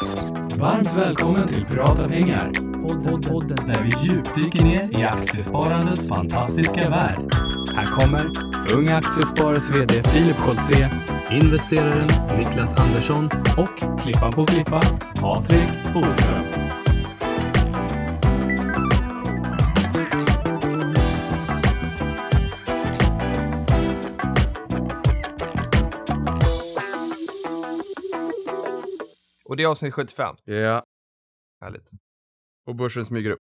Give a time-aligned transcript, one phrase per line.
[0.00, 2.50] Varmt välkommen till Prata pengar.
[2.82, 3.66] Podden, podden.
[3.66, 7.34] Där vi djupdyker ner i aktiesparandets fantastiska värld.
[7.74, 8.30] Här kommer
[8.74, 10.90] Unga Aktiesparares VD Filip Scholtze,
[11.30, 14.82] investeraren Niklas Andersson och klippan på klippan
[15.20, 16.57] Patrik Boström.
[29.58, 30.36] Det är avsnitt 75.
[30.44, 30.84] Ja,
[31.60, 31.90] Härligt.
[32.66, 33.38] och börsen smyger upp.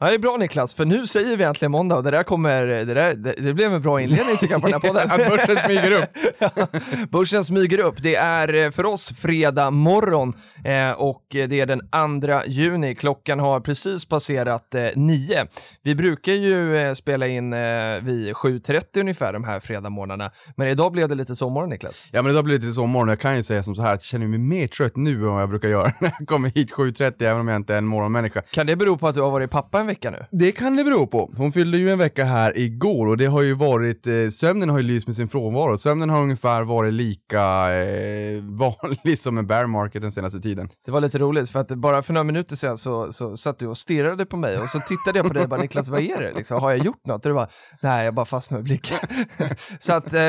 [0.00, 2.66] Ja, det är bra Niklas, för nu säger vi äntligen måndag och det där kommer,
[2.66, 5.10] det, där, det, det blev en bra inledning tycker jag på den här podden.
[5.10, 7.10] Att börsen smyger upp.
[7.10, 8.02] Börsen smyger upp.
[8.02, 10.34] Det är eh, för oss fredag morgon
[10.64, 11.80] eh, och det är den
[12.20, 12.94] 2 juni.
[12.94, 15.46] Klockan har precis passerat eh, 9.
[15.82, 17.58] Vi brukar ju eh, spela in eh,
[18.02, 22.08] vid 7.30 ungefär de här fredagmorgnarna, men idag blev det lite sovmorgon Niklas.
[22.12, 24.00] Ja men idag blir det lite och jag kan ju säga som så här att
[24.00, 26.72] jag känner mig mer trött nu än vad jag brukar göra när jag kommer hit
[26.72, 28.42] 7.30 även om jag inte är en morgonmänniska.
[28.42, 30.24] Kan det bero på att du har varit pappa en vecka nu?
[30.30, 31.30] Det kan det bero på.
[31.36, 34.78] Hon fyllde ju en vecka här igår och det har ju varit, eh, sömnen har
[34.78, 35.78] ju lyst med sin frånvaro.
[35.78, 40.68] Sömnen har ungefär varit lika eh, vanlig som en bear market den senaste tiden.
[40.84, 43.66] Det var lite roligt för att bara för några minuter sedan så, så satt du
[43.66, 46.20] och stirrade på mig och så tittade jag på dig och bara Niklas vad är
[46.20, 46.32] det?
[46.32, 47.26] Liksom, har jag gjort något?
[47.26, 47.48] Och du bara
[47.80, 48.98] nej jag bara fastnade med blicken.
[49.80, 50.20] så att eh,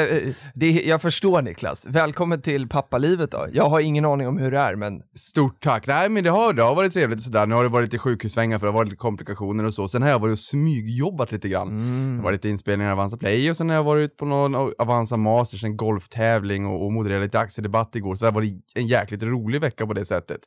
[0.54, 1.88] det, jag förstår Niklas.
[1.88, 3.48] Välkommen till pappalivet då.
[3.54, 5.88] Jag har ingen aning om hur det är men Stort tack.
[5.88, 7.46] Nej men det har, det har varit trevligt och sådär.
[7.46, 9.88] Nu har det varit lite sjukhussvängar för det har varit lite komplikationer och så.
[9.88, 11.68] Sen har jag varit och smygjobbat lite grann.
[11.68, 12.18] Mm.
[12.18, 15.18] Det varit lite inspelningar av Avanza Play och sen har jag varit på någon Avanza
[15.18, 18.16] Masters, en golftävling och, och modererat lite aktiedebatt igår.
[18.16, 20.40] Så det har varit en jäkligt rolig vecka på det sättet.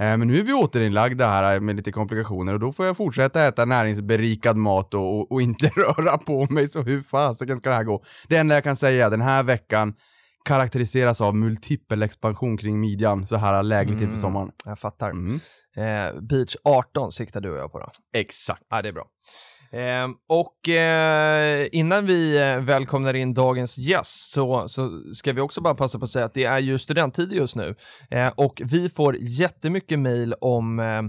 [0.00, 3.46] Eh, Men nu är vi återinlagda här med lite komplikationer och då får jag fortsätta
[3.46, 6.68] äta näringsberikad mat och, och, och inte röra på mig.
[6.68, 8.02] Så hur fasiken ska det här gå?
[8.28, 9.94] Det enda jag kan säga den här veckan
[10.48, 14.50] karaktäriseras av multipel expansion kring midjan så här lägligt inför sommaren.
[14.64, 15.10] jag fattar.
[15.10, 15.40] Mm.
[15.76, 17.88] Eh, beach 18 siktar du och jag på då.
[18.16, 18.62] Exakt.
[18.70, 19.06] Ja, det är bra.
[19.72, 25.60] Eh, och eh, innan vi eh, välkomnar in dagens gäst så, så ska vi också
[25.60, 27.74] bara passa på att säga att det är ju studenttid just nu
[28.10, 31.02] eh, och vi får jättemycket mejl om eh,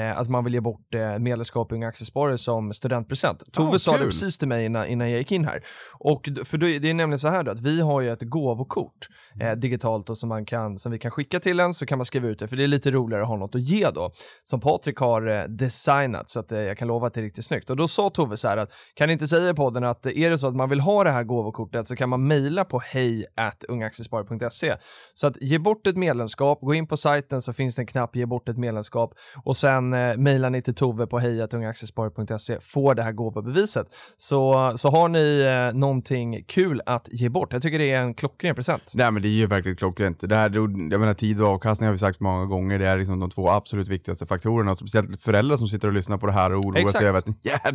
[0.00, 3.52] eh, att man vill ge bort eh, medlemskap i Unga Aktiesparare som studentpresent.
[3.52, 5.60] Tove Ah, sa det precis till mig innan, innan jag gick in här.
[5.98, 9.08] Och för då, det är nämligen så här då, att vi har ju ett gåvokort
[9.40, 12.04] eh, digitalt och som, man kan, som vi kan skicka till en så kan man
[12.04, 14.12] skriva ut det för det är lite roligare att ha något att ge då.
[14.44, 17.44] Som Patrik har eh, designat så att eh, jag kan lova att det är riktigt
[17.44, 17.70] snyggt.
[17.70, 20.30] Och då sa Tove så här att kan ni inte säga i podden att är
[20.30, 23.26] det så att man vill ha det här gåvokortet så kan man mejla på hej
[23.68, 24.76] ungaaktiesparare.se.
[25.14, 28.16] Så att ge bort ett medlemskap, gå in på sajten så finns det en knapp
[28.16, 32.94] ge bort ett medlemskap och sen eh, mejlar ni till Tove på hej ungaaktiesparare.se får
[32.94, 33.86] det här gåvobeviset.
[34.16, 37.52] Så, så har ni eh, någonting kul att ge bort.
[37.52, 38.92] Jag tycker det är en klockren present.
[38.94, 40.20] Nej men det är ju verkligen klockrent.
[40.20, 42.78] Det här, jag menar tid och avkastning har vi sagt många gånger.
[42.78, 44.74] Det är liksom de två absolut viktigaste faktorerna.
[44.74, 46.98] Speciellt föräldrar som sitter och lyssnar på det här och oroar Exakt.
[46.98, 47.26] sig över att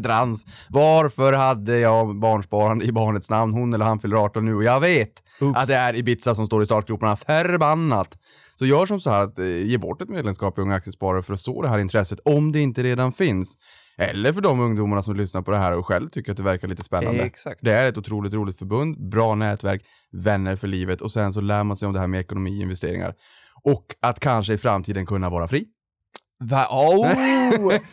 [0.09, 3.53] jädrans, varför hade jag barnsparande i barnets namn?
[3.53, 5.59] Hon eller han fyller 18 nu och jag vet Oops.
[5.59, 7.15] att det är Ibiza som står i startgroparna.
[7.15, 8.17] Förbannat!
[8.55, 11.33] Så gör som så här att eh, ge bort ett medlemskap i Unga Aktiesparare för
[11.33, 13.57] att så det här intresset om det inte redan finns.
[13.97, 16.67] Eller för de ungdomarna som lyssnar på det här och själv tycker att det verkar
[16.67, 17.23] lite spännande.
[17.23, 17.59] Exakt.
[17.63, 19.81] Det är ett otroligt roligt förbund, bra nätverk,
[20.11, 22.63] vänner för livet och sen så lär man sig om det här med ekonomi och
[22.63, 23.13] investeringar.
[23.63, 25.65] Och att kanske i framtiden kunna vara fri.
[26.43, 26.67] Va?
[26.69, 27.11] Oh,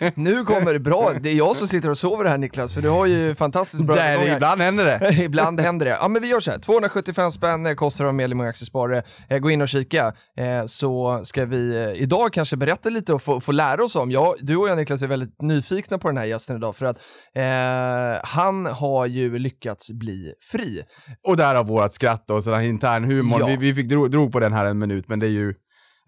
[0.14, 1.12] nu kommer det bra.
[1.20, 3.96] Det är jag som sitter och sover här Niklas, för du har ju fantastiskt bra
[3.96, 5.14] Där, ibland händer det.
[5.24, 5.98] Ibland händer det.
[6.00, 9.02] Ja men vi gör så här, 275 spänn kostar det att vara medlem i Aktiesparare.
[9.28, 13.22] Eh, gå in och kika, eh, så ska vi eh, idag kanske berätta lite och
[13.22, 14.10] få, få lära oss om.
[14.10, 16.98] Jag, du och jag Niklas är väldigt nyfikna på den här gästen idag, för att
[17.34, 20.82] eh, han har ju lyckats bli fri.
[21.28, 23.40] Och där har vårat skratt och sådär intern humor.
[23.40, 23.46] Ja.
[23.46, 25.54] Vi, vi fick dro, drog på den här en minut, men det är ju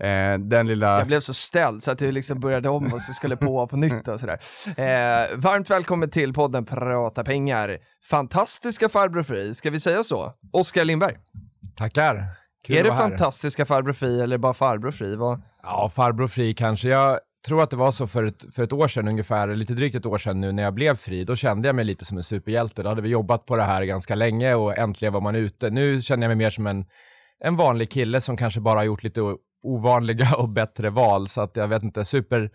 [0.00, 0.98] eh, den lilla...
[0.98, 3.76] Jag blev så ställd så att vi liksom började om och så skulle på på
[3.76, 4.38] nytt och sådär.
[4.66, 7.78] Eh, varmt välkommen till podden Prata pengar.
[8.10, 10.32] Fantastiska farbror Fri, ska vi säga så?
[10.52, 11.16] Oskar Lindberg.
[11.76, 12.24] Tackar.
[12.66, 15.16] Kul är det fantastiska farbror Fri eller bara farbror Fri?
[15.16, 15.42] Vad?
[15.62, 16.88] Ja, farbror fri kanske.
[16.88, 19.94] Jag tror att det var så för ett, för ett år sedan ungefär, lite drygt
[19.94, 21.24] ett år sedan nu när jag blev fri.
[21.24, 22.82] Då kände jag mig lite som en superhjälte.
[22.82, 25.70] Då hade vi jobbat på det här ganska länge och äntligen var man ute.
[25.70, 26.84] Nu känner jag mig mer som en,
[27.44, 29.20] en vanlig kille som kanske bara har gjort lite
[29.62, 31.28] ovanliga och bättre val.
[31.28, 32.50] Så att jag vet inte, super,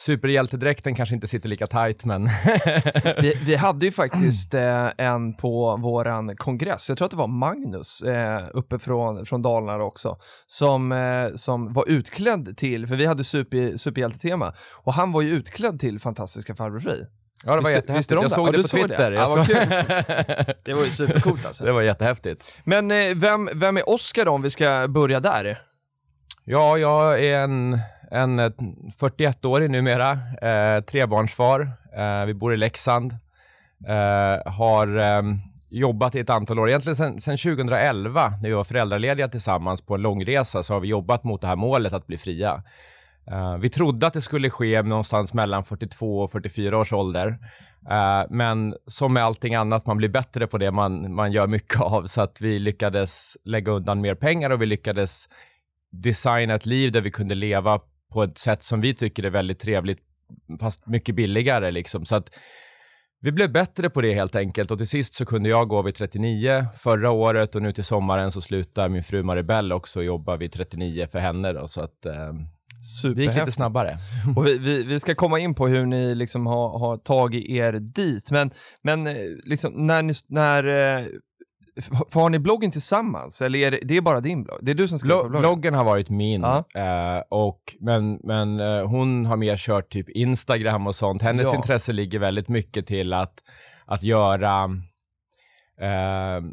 [0.00, 2.24] superhjältedräkten kanske inte sitter lika tight men
[3.20, 7.26] Vi, vi hade ju faktiskt eh, en på våran kongress, jag tror att det var
[7.26, 10.16] Magnus eh, uppe från, från Dalarna också,
[10.46, 14.54] som, eh, som var utklädd till, för vi hade super, superhjältetema,
[14.84, 17.04] och han var ju utklädd till fantastiska farbror Fri.
[17.44, 17.98] ja, det var Visste- jättehäftigt.
[17.98, 18.34] visste de jag det?
[18.34, 18.86] såg Ja, det på såg det?
[18.88, 19.12] Twitter.
[19.12, 21.64] Ja, Jag vad såg- Det var ju supercoolt alltså.
[21.64, 22.44] det var jättehäftigt.
[22.64, 25.58] Men eh, vem, vem är Oskar då, om vi ska börja där?
[26.48, 27.78] Ja, jag är en,
[28.10, 28.50] en eh,
[28.98, 30.10] 41-årig numera,
[30.42, 31.60] eh, trebarnsfar.
[31.96, 33.12] Eh, vi bor i Leksand.
[33.86, 35.22] Eh, har eh,
[35.70, 40.02] jobbat i ett antal år, egentligen sedan 2011 när vi var föräldralediga tillsammans på en
[40.02, 42.62] långresa så har vi jobbat mot det här målet att bli fria.
[43.32, 47.28] Uh, vi trodde att det skulle ske någonstans mellan 42 och 44 års ålder.
[47.28, 51.80] Uh, men som med allting annat, man blir bättre på det man, man gör mycket
[51.80, 52.06] av.
[52.06, 55.28] Så att vi lyckades lägga undan mer pengar och vi lyckades
[56.02, 57.80] designa ett liv där vi kunde leva
[58.12, 59.98] på ett sätt som vi tycker är väldigt trevligt,
[60.60, 61.70] fast mycket billigare.
[61.70, 62.04] Liksom.
[62.04, 62.28] Så att
[63.20, 65.94] vi blev bättre på det helt enkelt och till sist så kunde jag gå vid
[65.94, 70.52] 39 förra året och nu till sommaren så slutar min fru Maribel också jobba vid
[70.52, 72.32] 39 för henne då, så att eh,
[73.14, 73.98] det gick lite snabbare.
[74.36, 77.72] Och vi, vi, vi, ska komma in på hur ni liksom har, har tagit er
[77.72, 78.50] dit, men,
[78.82, 79.14] men eh,
[79.44, 81.06] liksom när, ni, när eh,
[82.14, 84.58] har ni bloggen tillsammans eller är det, det är bara din blogg?
[84.62, 85.42] Det är du som skriver på bloggen?
[85.42, 86.64] Bloggen har varit min, ja.
[86.74, 91.22] eh, och, men, men eh, hon har mer kört typ Instagram och sånt.
[91.22, 91.56] Hennes ja.
[91.56, 93.34] intresse ligger väldigt mycket till att,
[93.86, 94.64] att göra
[95.80, 96.44] eh,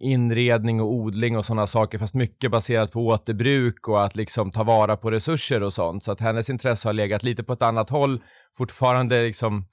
[0.00, 4.62] inredning och odling och sådana saker, fast mycket baserat på återbruk och att liksom ta
[4.62, 6.04] vara på resurser och sånt.
[6.04, 8.22] Så att hennes intresse har legat lite på ett annat håll,
[8.56, 9.66] fortfarande liksom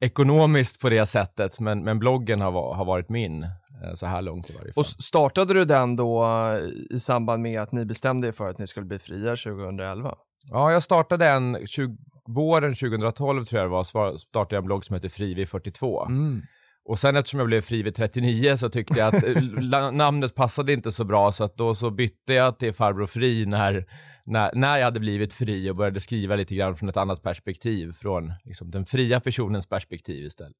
[0.00, 4.50] ekonomiskt på det sättet, men, men bloggen har, har varit min eh, så här långt
[4.50, 4.80] i varje fall.
[4.80, 8.58] Och startade du den då eh, i samband med att ni bestämde er för att
[8.58, 10.14] ni skulle bli fria 2011?
[10.50, 11.96] Ja, jag startade en 20,
[12.26, 16.06] våren 2012 tror jag det var, startade jag en blogg som heter Frivi42.
[16.06, 16.42] Mm.
[16.88, 19.42] Och sen eftersom jag blev fri vid 39 så tyckte jag att eh,
[19.92, 23.86] namnet passade inte så bra så att då så bytte jag till Farbror Fri när
[24.26, 27.92] när, när jag hade blivit fri och började skriva lite grann från ett annat perspektiv,
[27.92, 30.56] från liksom, den fria personens perspektiv istället.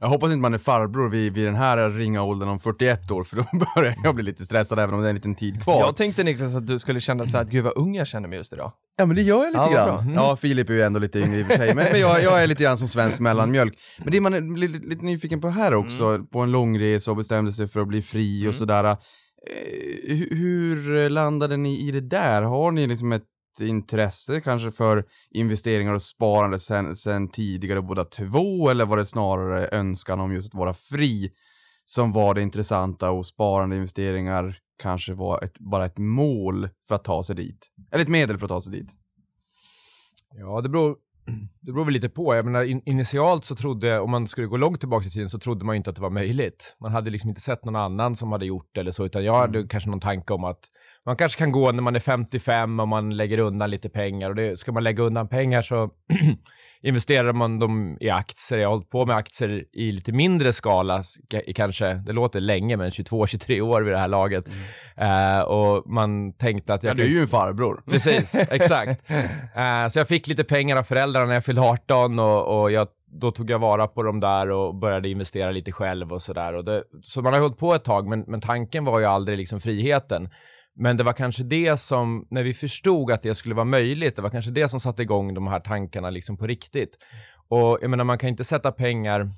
[0.00, 3.24] Jag hoppas inte man är farbror vid, vid den här ringa åldern om 41 år,
[3.24, 3.46] för då
[3.76, 5.80] börjar jag bli lite stressad även om det är en liten tid kvar.
[5.80, 8.28] Jag tänkte Niklas att du skulle känna så här att gud vad ung jag känner
[8.28, 8.72] mig just idag.
[8.96, 10.00] Ja men det gör jag lite ja, grann.
[10.00, 10.14] Mm.
[10.14, 12.42] Ja, Filip är ju ändå lite yngre i och för sig, men, men jag, jag,
[12.42, 13.78] är lite grann som svensk mellanmjölk.
[13.98, 16.26] Men det man är lite, lite nyfiken på här också, mm.
[16.26, 18.48] på en långresa och bestämde sig för att bli fri mm.
[18.48, 18.84] och sådär.
[18.84, 18.96] Eh,
[20.30, 22.42] hur landade ni i det där?
[22.42, 23.24] Har ni liksom ett
[23.60, 29.68] intresse kanske för investeringar och sparande sen, sen tidigare båda två eller var det snarare
[29.68, 31.30] önskan om just att vara fri
[31.84, 37.04] som var det intressanta och sparande investeringar kanske var ett, bara ett mål för att
[37.04, 37.66] ta sig dit?
[37.92, 38.90] Eller ett medel för att ta sig dit?
[40.36, 40.96] Ja, det beror,
[41.60, 42.34] det beror väl lite på.
[42.34, 45.38] Jag menar, in, initialt så trodde, om man skulle gå långt tillbaka i tiden, så
[45.38, 46.76] trodde man inte att det var möjligt.
[46.80, 49.34] Man hade liksom inte sett någon annan som hade gjort det eller så, utan jag
[49.34, 49.68] hade mm.
[49.68, 50.60] kanske någon tanke om att
[51.06, 54.30] man kanske kan gå när man är 55 och man lägger undan lite pengar.
[54.30, 55.90] Och det, ska man lägga undan pengar så
[56.82, 58.58] investerar man dem i aktier.
[58.58, 61.02] Jag har hållit på med aktier i lite mindre skala,
[61.54, 64.44] kanske, det låter länge, men 22-23 år vid det här laget.
[64.96, 65.38] Mm.
[65.38, 66.90] Uh, och man tänkte att jag...
[66.90, 67.82] Ja, du är ju en farbror.
[67.90, 69.10] Precis, exakt.
[69.10, 72.88] Uh, så jag fick lite pengar av föräldrarna när jag fyllde 18 och, och jag
[73.20, 76.82] då tog jag vara på dem där och började investera lite själv och sådär.
[77.02, 80.28] Så man har hållit på ett tag, men, men tanken var ju aldrig liksom friheten.
[80.76, 84.22] Men det var kanske det som, när vi förstod att det skulle vara möjligt, det
[84.22, 86.98] var kanske det som satte igång de här tankarna liksom på riktigt.
[87.48, 89.30] Och jag menar, man kan inte sätta pengar,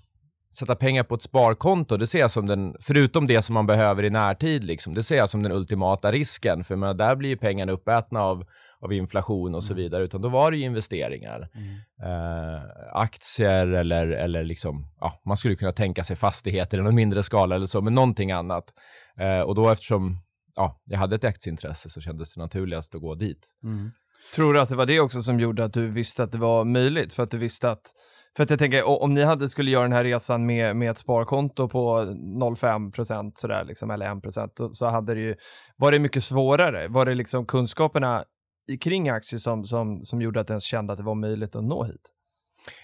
[0.59, 4.05] sätta pengar på ett sparkonto, det ser jag som den, förutom det som man behöver
[4.05, 6.65] i närtid, liksom, det ser jag som den ultimata risken.
[6.65, 8.45] För jag menar, där blir ju pengarna uppätna av,
[8.81, 9.83] av inflation och så mm.
[9.83, 11.49] vidare, utan då var det ju investeringar.
[11.55, 11.75] Mm.
[12.03, 12.63] Eh,
[12.93, 17.55] aktier eller, eller liksom, ja, man skulle kunna tänka sig fastigheter i någon mindre skala
[17.55, 18.65] eller så, men någonting annat.
[19.21, 20.19] Eh, och då eftersom
[20.57, 23.47] ja, jag hade ett aktieintresse så kändes det naturligast att gå dit.
[23.65, 23.91] Mm.
[24.35, 26.65] Tror du att det var det också som gjorde att du visste att det var
[26.65, 27.13] möjligt?
[27.13, 27.83] För att du visste att
[28.37, 30.99] för att jag tänker, om ni hade skulle göra den här resan med, med ett
[30.99, 35.35] sparkonto på 0,5 sådär liksom, eller 1% så hade det ju
[35.77, 36.89] varit mycket svårare.
[36.89, 38.25] Var det liksom kunskaperna
[38.81, 41.65] kring aktier som, som, som gjorde att du ens kände att det var möjligt att
[41.65, 42.13] nå hit?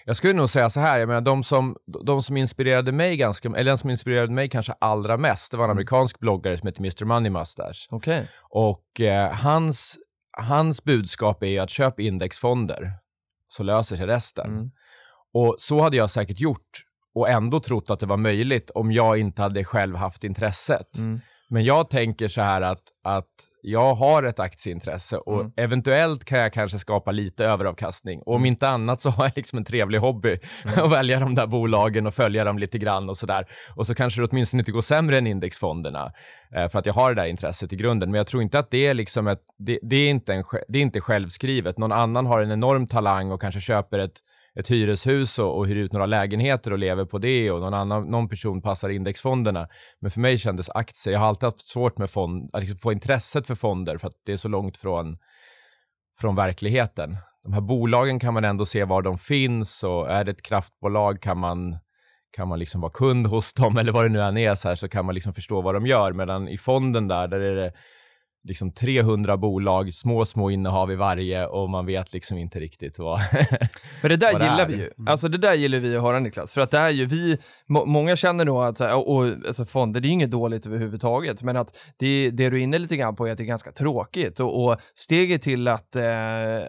[0.05, 3.49] Jag skulle nog säga så här, jag menar de som, de som inspirerade mig ganska,
[3.49, 5.77] eller den som inspirerade mig kanske allra mest, det var en mm.
[5.77, 7.87] amerikansk bloggare som heter Mr Money Mustache.
[7.89, 8.23] Okay.
[8.49, 9.97] Och eh, hans,
[10.37, 12.91] hans budskap är ju att köp indexfonder,
[13.47, 14.51] så löser sig resten.
[14.51, 14.71] Mm.
[15.33, 16.83] Och så hade jag säkert gjort
[17.15, 20.97] och ändå trott att det var möjligt om jag inte hade själv haft intresset.
[20.97, 21.19] Mm.
[21.49, 23.29] Men jag tänker så här att, att
[23.65, 25.51] jag har ett aktieintresse och mm.
[25.57, 28.21] eventuellt kan jag kanske skapa lite överavkastning.
[28.21, 28.45] Och om mm.
[28.45, 30.85] inte annat så har jag liksom en trevlig hobby mm.
[30.85, 33.47] att välja de där bolagen och följa dem lite grann och sådär.
[33.75, 36.11] Och så kanske det åtminstone inte går sämre än indexfonderna
[36.55, 38.11] eh, för att jag har det där intresset i grunden.
[38.11, 40.77] Men jag tror inte att det är liksom ett, det, det är inte en, det
[40.77, 41.77] är inte självskrivet.
[41.77, 44.15] Någon annan har en enorm talang och kanske köper ett
[44.59, 48.11] ett hyreshus och, och hyr ut några lägenheter och lever på det och någon annan
[48.11, 49.67] någon person passar indexfonderna.
[50.01, 52.91] Men för mig kändes aktier, jag har alltid haft svårt med fond, att liksom få
[52.91, 55.17] intresset för fonder för att det är så långt från
[56.19, 57.17] från verkligheten.
[57.43, 61.21] De här bolagen kan man ändå se var de finns och är det ett kraftbolag
[61.21, 61.77] kan man,
[62.31, 64.75] kan man liksom vara kund hos dem eller vad det nu än är så, här,
[64.75, 66.13] så kan man liksom förstå vad de gör.
[66.13, 67.73] Medan i fonden där, där är det
[68.43, 73.19] liksom 300 bolag, små, små innehav i varje och man vet liksom inte riktigt vad
[74.01, 74.67] Men det där det gillar är.
[74.67, 74.91] vi ju.
[74.97, 75.07] Mm.
[75.07, 76.53] Alltså det där gillar vi att höra Niklas.
[76.53, 77.37] För att det är ju vi,
[77.69, 80.65] må, många känner nog att så här, och, och, alltså fonder, det är inget dåligt
[80.65, 83.45] överhuvudtaget, men att det, det du är inne lite grann på är att det är
[83.45, 86.03] ganska tråkigt och, och steget till att, eh,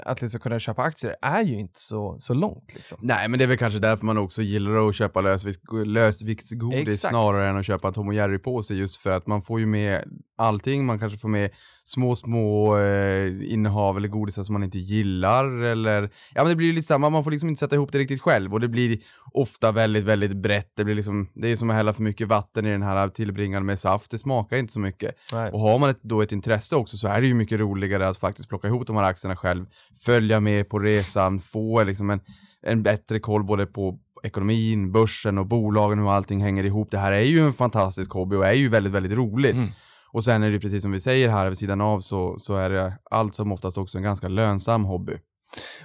[0.04, 2.98] att liksom kunna köpa aktier är ju inte så, så långt liksom.
[3.02, 7.10] Nej, men det är väl kanske därför man också gillar att köpa lösvikt- lösviktsgodis Exakt.
[7.10, 10.04] snarare än att köpa Tom och Jerry-påse just för att man får ju med
[10.36, 10.86] allting.
[10.86, 11.50] Man kanske får med
[11.84, 16.72] små, små eh, innehav eller godisar som man inte gillar eller ja, men det blir
[16.72, 17.10] lite samma.
[17.10, 18.98] Man får liksom inte sätta ihop det riktigt själv och det blir
[19.32, 20.72] ofta väldigt, väldigt brett.
[20.76, 23.66] Det blir liksom, det är som att hälla för mycket vatten i den här tillbringaren
[23.66, 24.10] med saft.
[24.10, 25.14] Det smakar inte så mycket.
[25.32, 25.50] Nej.
[25.50, 28.18] Och har man ett, då ett intresse också så är det ju mycket roligare att
[28.18, 29.66] faktiskt plocka ihop de här aktierna själv,
[30.04, 32.20] följa med på resan, få liksom en,
[32.62, 36.90] en bättre koll både på ekonomin, börsen och bolagen och hur allting hänger ihop.
[36.90, 39.54] Det här är ju en fantastisk hobby och är ju väldigt, väldigt roligt.
[39.54, 39.70] Mm.
[40.14, 42.70] Och sen är det precis som vi säger här vid sidan av så, så är
[42.70, 45.18] det allt som oftast också en ganska lönsam hobby.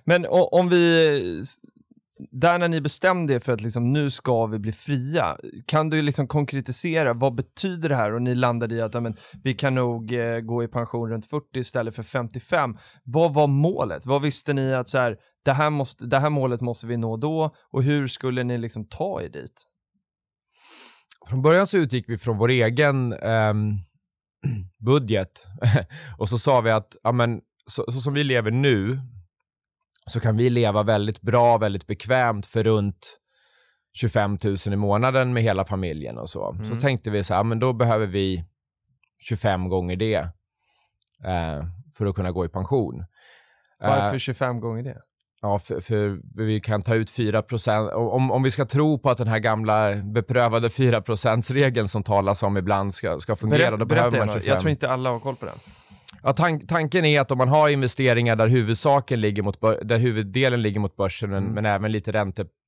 [0.04, 1.44] Men om vi,
[2.32, 6.02] där när ni bestämde er för att liksom, nu ska vi bli fria, kan du
[6.02, 8.14] liksom konkretisera, vad betyder det här?
[8.14, 11.26] Och ni landade i att ja, men, vi kan nog eh, gå i pension runt
[11.26, 12.78] 40 istället för 55.
[13.04, 14.06] Vad var målet?
[14.06, 17.18] Vad visste ni att så här, det, här måste, det här målet måste vi nå
[17.18, 17.56] då?
[17.72, 19.64] Och hur skulle ni liksom ta er dit?
[21.30, 23.80] Från början så utgick vi från vår egen ehm,
[24.86, 25.46] budget
[26.18, 29.00] och så sa vi att ja, men, så, så som vi lever nu
[30.06, 33.20] så kan vi leva väldigt bra, väldigt bekvämt för runt
[33.94, 36.52] 25 000 i månaden med hela familjen och så.
[36.52, 36.66] Mm.
[36.66, 38.46] Så tänkte vi så här, men då behöver vi
[39.20, 40.16] 25 gånger det
[41.26, 41.64] eh,
[41.98, 43.06] för att kunna gå i pension.
[43.80, 45.02] Varför Eh, 25 gånger det?
[45.42, 47.44] Ja, för, för vi kan ta ut 4
[47.96, 51.02] om, om vi ska tro på att den här gamla beprövade 4
[51.50, 54.34] regeln som talas om ibland ska, ska fungera, då behöver man gärna.
[54.34, 54.50] 25.
[54.52, 55.56] Jag tror inte alla har koll på den.
[56.24, 60.62] Ja, tan tanken är att om man har investeringar där huvudsaken ligger mot där huvuddelen
[60.62, 61.54] ligger mot börsen, men, Mm.
[61.56, 62.59] men även lite ränteplaceringar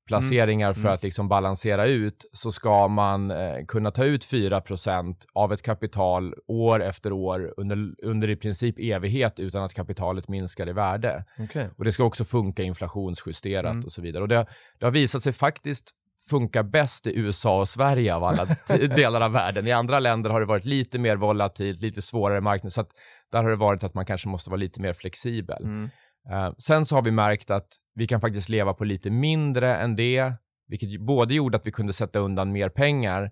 [0.73, 0.93] för Mm.
[0.93, 6.33] att liksom balansera ut, så ska man eh, kunna ta ut 4% av ett kapital
[6.47, 11.25] år efter år under, under i princip evighet utan att kapitalet minskar i värde.
[11.39, 11.67] Okay.
[11.77, 13.85] Och det ska också funka inflationsjusterat Mm.
[13.85, 14.21] och så vidare.
[14.23, 14.45] Och det,
[14.79, 15.89] det har visat sig faktiskt
[16.29, 18.45] funka bäst i USA och Sverige av alla
[18.95, 19.67] delar av världen.
[19.67, 22.85] I andra länder har det varit lite mer volatilt, lite svårare marknad, så
[23.31, 25.63] där har det varit att man kanske måste vara lite mer flexibel.
[25.63, 25.89] Mm.
[26.29, 29.95] Eh, sen så har vi märkt att vi kan faktiskt leva på lite mindre än
[29.95, 30.33] det,
[30.67, 33.23] vilket både gjorde att vi kunde sätta undan mer pengar,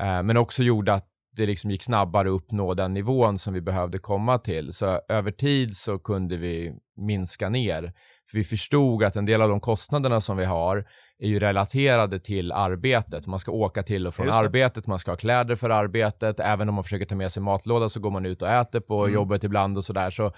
[0.00, 1.06] eh, men också gjorde att
[1.36, 4.72] det liksom gick snabbare att uppnå den nivån som vi behövde komma till.
[4.72, 7.92] Så över tid så kunde vi minska ner.
[8.30, 10.84] För vi förstod att en del av de kostnaderna som vi har
[11.18, 13.26] är ju relaterade till arbetet.
[13.26, 16.40] Man ska åka till och från arbetet, man ska ha kläder för arbetet.
[16.40, 19.02] Även om man försöker ta med sig matlåda så går man ut och äter på
[19.02, 19.14] Mm.
[19.14, 20.10] jobbet ibland och sådär.
[20.10, 20.32] Så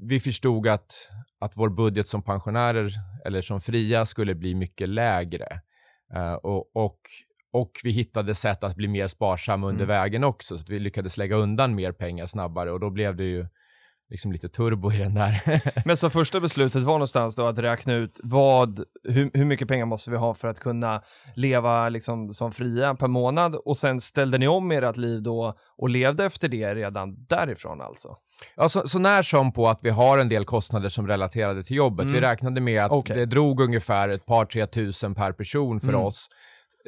[0.00, 0.92] vi förstod att,
[1.38, 2.92] att vår budget som pensionärer
[3.24, 5.46] eller som fria skulle bli mycket lägre.
[6.14, 6.98] Eh, och, och,
[7.52, 9.96] och vi hittade sätt att bli mer sparsamma under Mm.
[9.96, 13.24] vägen också, så att vi lyckades lägga undan mer pengar snabbare och då blev det
[13.24, 13.46] ju
[14.10, 15.40] liksom lite turbo i den där.
[15.86, 19.86] Men så första beslutet var någonstans då att räkna ut vad, hur, hur mycket pengar
[19.86, 21.02] måste vi ha för att kunna
[21.34, 25.88] leva liksom som fria per månad och sen ställde ni om ert liv då och
[25.88, 28.16] levde efter det redan därifrån alltså?
[28.56, 31.76] Ja, så, så när som på att vi har en del kostnader som relaterade till
[31.76, 32.02] jobbet.
[32.04, 32.14] Mm.
[32.14, 33.16] Vi räknade med att Okej.
[33.16, 36.00] det drog ungefär ett par, tre tusen per person för Mm.
[36.00, 36.28] oss.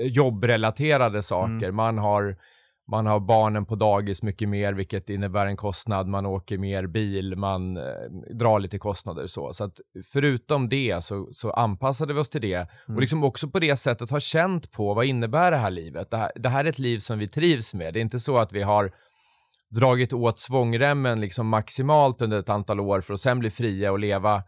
[0.00, 1.70] Eh, Jobbrelaterade saker.
[1.70, 2.36] Man, har,
[2.90, 6.08] man har barnen på dagis mycket mer, vilket innebär en kostnad.
[6.08, 7.82] Man åker mer bil, man eh,
[8.34, 9.54] drar lite kostnader så.
[9.54, 9.80] Så att
[10.12, 12.54] förutom det så, så anpassade vi oss till det.
[12.54, 12.68] Mm.
[12.94, 16.10] Och liksom också på det sättet har känt på vad innebär det här livet?
[16.10, 17.94] Det här, det här är ett liv som vi trivs med.
[17.94, 18.92] Det är inte så att vi har
[19.70, 23.98] dragit åt svångremmen liksom maximalt under ett antal år för att sen bli fria och
[23.98, 24.42] leva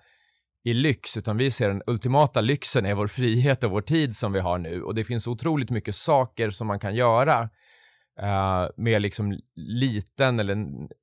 [0.64, 4.32] i lyx, utan vi ser den ultimata lyxen är vår frihet och vår tid som
[4.32, 4.82] vi har nu.
[4.82, 7.48] Och det finns otroligt mycket saker som man kan göra
[8.22, 10.56] eh, med liksom liten eller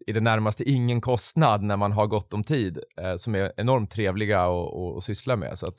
[0.07, 3.91] i det närmaste ingen kostnad när man har gott om tid, eh, som är enormt
[3.91, 5.59] trevliga att- att syssla med.
[5.59, 5.75] Så att,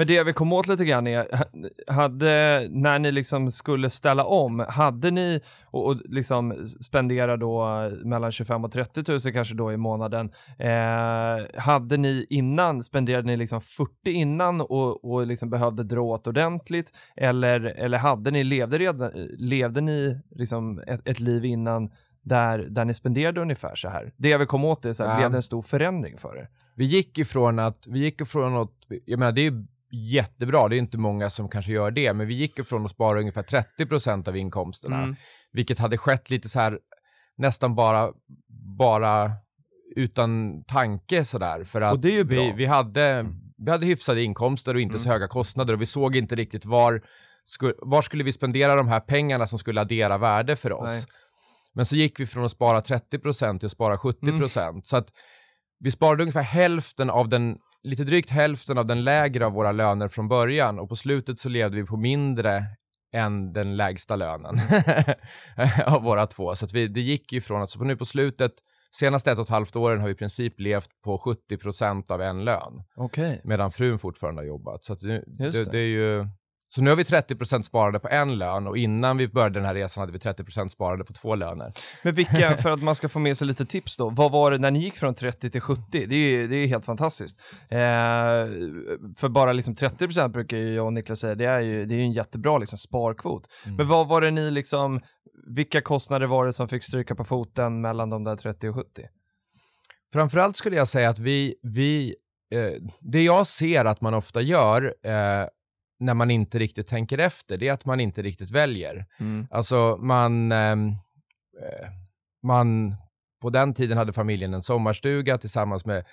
[0.00, 3.90] men det jag vill komma åt lite grann är, ha- hade, när ni liksom skulle
[3.90, 7.66] ställa om, hade ni, och, och liksom spendera då
[8.04, 13.36] mellan 25 och 30 000 kanske då i månaden, eh, hade ni innan, spenderade ni
[13.36, 18.78] liksom 40 innan och, och liksom behövde dra åt ordentligt, eller, eller hade ni, levde,
[18.78, 21.90] redan, levde ni liksom ett, ett liv innan
[22.22, 24.12] där, där ni spenderade ungefär så här?
[24.16, 25.16] Det jag vill komma åt är, så här, Ja.
[25.16, 26.48] blev det en stor förändring för er?
[26.74, 28.70] Vi gick ifrån att, vi gick ifrån att,
[29.04, 32.26] jag menar det är ju jättebra, det är inte många som kanske gör det, men
[32.26, 35.16] vi gick ifrån att spara ungefär 30% av inkomsterna, Mm.
[35.52, 36.78] vilket hade skett lite så här
[37.36, 38.12] nästan bara,
[38.78, 39.32] bara
[39.96, 41.64] utan tanke sådär.
[41.64, 43.26] För att vi, vi, hade,
[43.64, 47.02] vi hade hyfsade inkomster och inte så höga kostnader och vi såg inte riktigt var,
[47.44, 50.88] sku, var skulle vi spendera de här pengarna som skulle addera värde för oss.
[50.88, 51.04] Nej.
[51.74, 54.82] Men så gick vi från att spara 30% till att spara 70%.
[54.84, 55.08] Så att
[55.78, 60.08] vi sparade ungefär hälften av den, lite drygt hälften av den lägre av våra löner
[60.08, 62.64] från början och på slutet så levde vi på mindre
[63.12, 64.58] än den lägsta lönen
[65.86, 66.56] av våra två.
[66.56, 68.52] Så vi, det gick ju från att, så på nu på slutet,
[68.98, 72.44] senaste ett och ett halvt åren har vi i princip levt på 70% av en
[72.44, 73.40] lön, Okej.
[73.44, 74.84] medan frun fortfarande har jobbat.
[74.84, 75.70] Så det, det, det.
[75.70, 76.26] det är ju...
[76.74, 79.74] Så nu har vi 30% sparade på en lön och innan vi började den här
[79.74, 81.72] resan hade vi 30% sparade på två löner.
[82.02, 84.58] Men vilka, för att man ska få med sig lite tips då, vad var det
[84.58, 85.82] när ni gick från 30 till 70?
[85.90, 87.40] Det är ju det är helt fantastiskt.
[87.68, 87.78] Eh,
[89.16, 91.96] för bara liksom 30% brukar ju jag och Niklas säga, det är ju, det är
[91.96, 93.48] ju en jättebra liksom sparkvot.
[93.76, 95.00] Men vad var det ni liksom,
[95.56, 99.02] vilka kostnader var det som fick stryka på foten mellan de där 30 och 70?
[100.12, 102.14] Framförallt skulle jag säga att vi, vi
[102.54, 105.46] eh, det jag ser att man ofta gör eh,
[106.00, 109.06] när man inte riktigt tänker efter, det är att man inte riktigt väljer.
[109.50, 111.88] Alltså man, ehm, eh,
[112.42, 112.94] man,
[113.42, 116.04] på den tiden hade familjen en sommarstuga tillsammans med,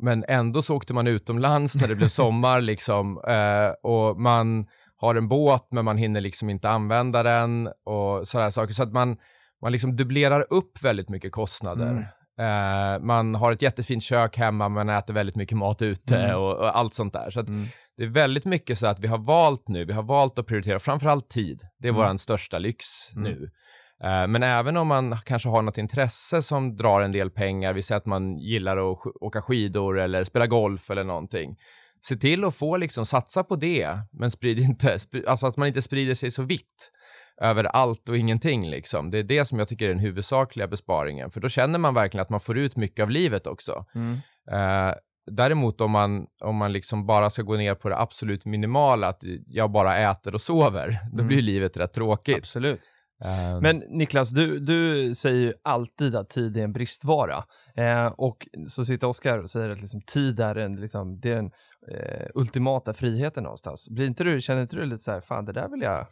[0.00, 4.66] men ändå så åkte man utomlands när det blev sommar liksom, eh, och man
[4.96, 8.74] har en båt men man hinner liksom inte använda den och sådana saker.
[8.74, 9.16] Så att man,
[9.62, 12.08] man liksom dubblerar upp väldigt mycket kostnader.
[12.40, 16.78] Eh, man har ett jättefint kök hemma, men äter väldigt mycket mat ute och, och
[16.78, 17.30] allt sånt där.
[17.30, 17.46] Så att
[17.96, 20.78] det är väldigt mycket så att vi har valt nu, vi har valt att prioritera
[20.78, 21.60] framförallt tid.
[21.78, 23.50] Det är vår största lyx nu.
[24.04, 27.82] Eh, men även om man kanske har något intresse som drar en del pengar, vi
[27.82, 31.56] säger att man gillar att åka skidor eller spela golf eller någonting.
[32.02, 35.68] Se till att få liksom satsa på det, men sprid inte, sprid, alltså att man
[35.68, 36.90] inte sprider sig så vitt
[37.40, 39.10] över allt och ingenting liksom.
[39.10, 42.22] Det är det som jag tycker är den huvudsakliga besparingen, för då känner man verkligen
[42.22, 43.84] att man får ut mycket av livet också.
[44.50, 44.94] Eh,
[45.30, 49.22] däremot om man, om man liksom bara ska gå ner på det absolut minimala, att
[49.46, 52.38] jag bara äter och sover, då blir livet rätt tråkigt.
[52.38, 52.80] Absolut.
[53.24, 57.44] Eh, Men Niklas, du, du säger ju alltid att tid är en bristvara.
[57.76, 58.36] Eh, och
[58.68, 61.50] så sitter Oskar och säger att liksom, tid är, en, liksom, det är den
[61.90, 63.88] eh, ultimata friheten någonstans.
[63.90, 66.06] Blir inte du, känner inte du lite så här, fan det där vill jag,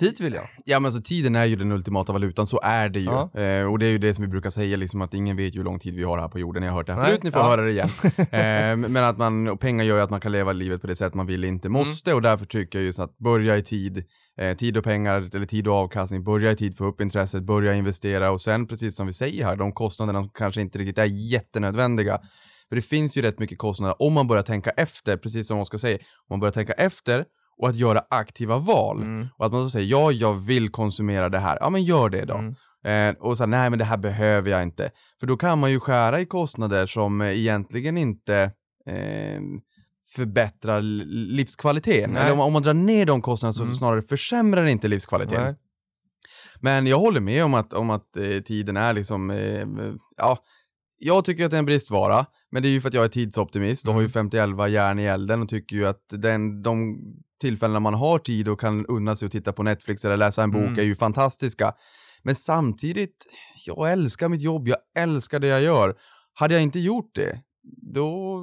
[0.00, 0.48] dit vill jag.
[0.64, 3.04] Ja men alltså tiden är ju den ultimata valutan, så är det ju.
[3.04, 3.40] Ja.
[3.40, 5.64] Eh, och det är ju det som vi brukar säga, liksom att ingen vet hur
[5.64, 6.62] lång tid vi har här på jorden.
[6.62, 7.48] Jag har hört det här förut, ni får ja.
[7.48, 7.88] höra det igen.
[8.18, 10.96] eh, men att man, och pengar gör ju att man kan leva livet på det
[10.96, 11.78] sätt man vill, inte Mm.
[11.78, 12.14] måste.
[12.14, 14.04] Och därför tycker jag ju så att börja i tid,
[14.40, 17.74] eh, tid och pengar, eller tid och avkastning, börja i tid, få upp intresset, börja
[17.74, 22.18] investera och sen precis som vi säger här, de kostnaderna kanske inte riktigt är jättenödvändiga.
[22.68, 25.78] För det finns ju rätt mycket kostnader om man börjar tänka efter, precis som Oskar
[25.78, 27.24] säger, om man börjar tänka efter
[27.62, 29.02] och att göra aktiva val.
[29.02, 29.28] Mm.
[29.36, 31.58] Och att man så säger, ja, jag vill konsumera det här.
[31.60, 32.34] Ja, men gör det då.
[32.34, 32.54] Mm.
[32.84, 34.90] Eh, och så nej men det här behöver jag inte.
[35.20, 38.52] För då kan man ju skära i kostnader som eh, egentligen inte
[38.86, 39.40] eh,
[40.14, 40.80] förbättrar
[41.36, 42.10] livskvaliteten.
[42.10, 42.22] Nej.
[42.22, 43.74] Eller om, om man drar ner de kostnaderna så Mm.
[43.74, 45.44] snarare försämrar det inte livskvaliteten.
[45.44, 45.54] Nej.
[46.60, 49.66] Men jag håller med om att, om att eh, tiden är liksom, eh,
[50.16, 50.38] ja,
[50.98, 53.08] jag tycker att det är en bristvara, men det är ju för att jag är
[53.08, 56.98] tidsoptimist och har ju 50-11 järn i elden och tycker ju att den, de
[57.40, 60.50] tillfällena man har tid och kan unna sig att titta på Netflix eller läsa en
[60.50, 60.78] bok Mm.
[60.78, 61.72] är ju fantastiska.
[62.22, 63.16] Men samtidigt,
[63.66, 65.94] jag älskar mitt jobb, jag älskar det jag gör.
[66.34, 67.40] Hade jag inte gjort det,
[67.94, 68.38] då,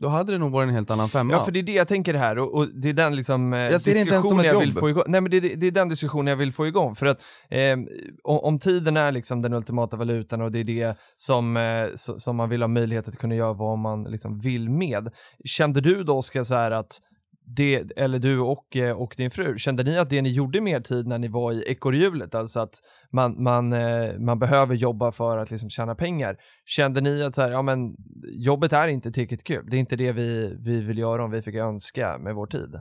[0.00, 1.32] då hade det nog varit en helt annan femma.
[1.32, 3.58] Ja, för det är det jag tänker här och, och det är den liksom eh,
[3.60, 5.02] Jag ser det inte ens som ett vill få igång.
[5.06, 7.76] Nej men det, är- det är den diskussionen jag vill få igång för att eh,
[8.24, 12.36] om, tiden är liksom den ultimata valutan och det är det som, eh, so- som
[12.36, 15.08] man vill ha möjlighet att kunna göra vad man liksom vill med.
[15.44, 16.98] Kände du då Oskar så här att
[17.46, 20.80] det, eller du och, eh, och din fru, kände ni att det ni gjorde mer
[20.80, 22.74] tid när ni var i ekorrhjulet, alltså att
[23.12, 26.36] man, man, eh, man behöver jobba för att liksom tjäna pengar.
[26.64, 27.78] Kände ni att så här, ja, men,
[28.38, 31.42] jobbet är inte tillräckligt kul, det är inte det vi, vi vill göra om vi
[31.42, 32.80] fick önska med vår tid?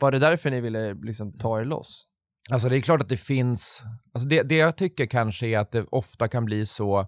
[0.00, 2.06] Var det därför ni ville liksom ta er loss?
[2.50, 3.82] Alltså det är klart att det finns,
[4.14, 7.06] alltså det, det jag tycker kanske är att det ofta kan bli så,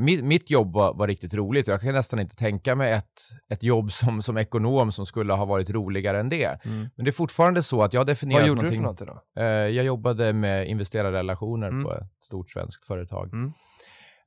[0.00, 3.20] mitt, mitt jobb var, var riktigt roligt och jag kan nästan inte tänka mig ett,
[3.52, 6.58] ett jobb som, som ekonom som skulle ha varit roligare än det.
[6.64, 8.98] Men det är fortfarande så att jag har definierat Vad gjorde du någonting.
[9.06, 9.42] för något då?
[9.42, 11.84] Eh, jag jobbade med investerarrelationer Mm.
[11.84, 13.30] på ett stort svenskt företag.
[13.32, 13.52] Mm.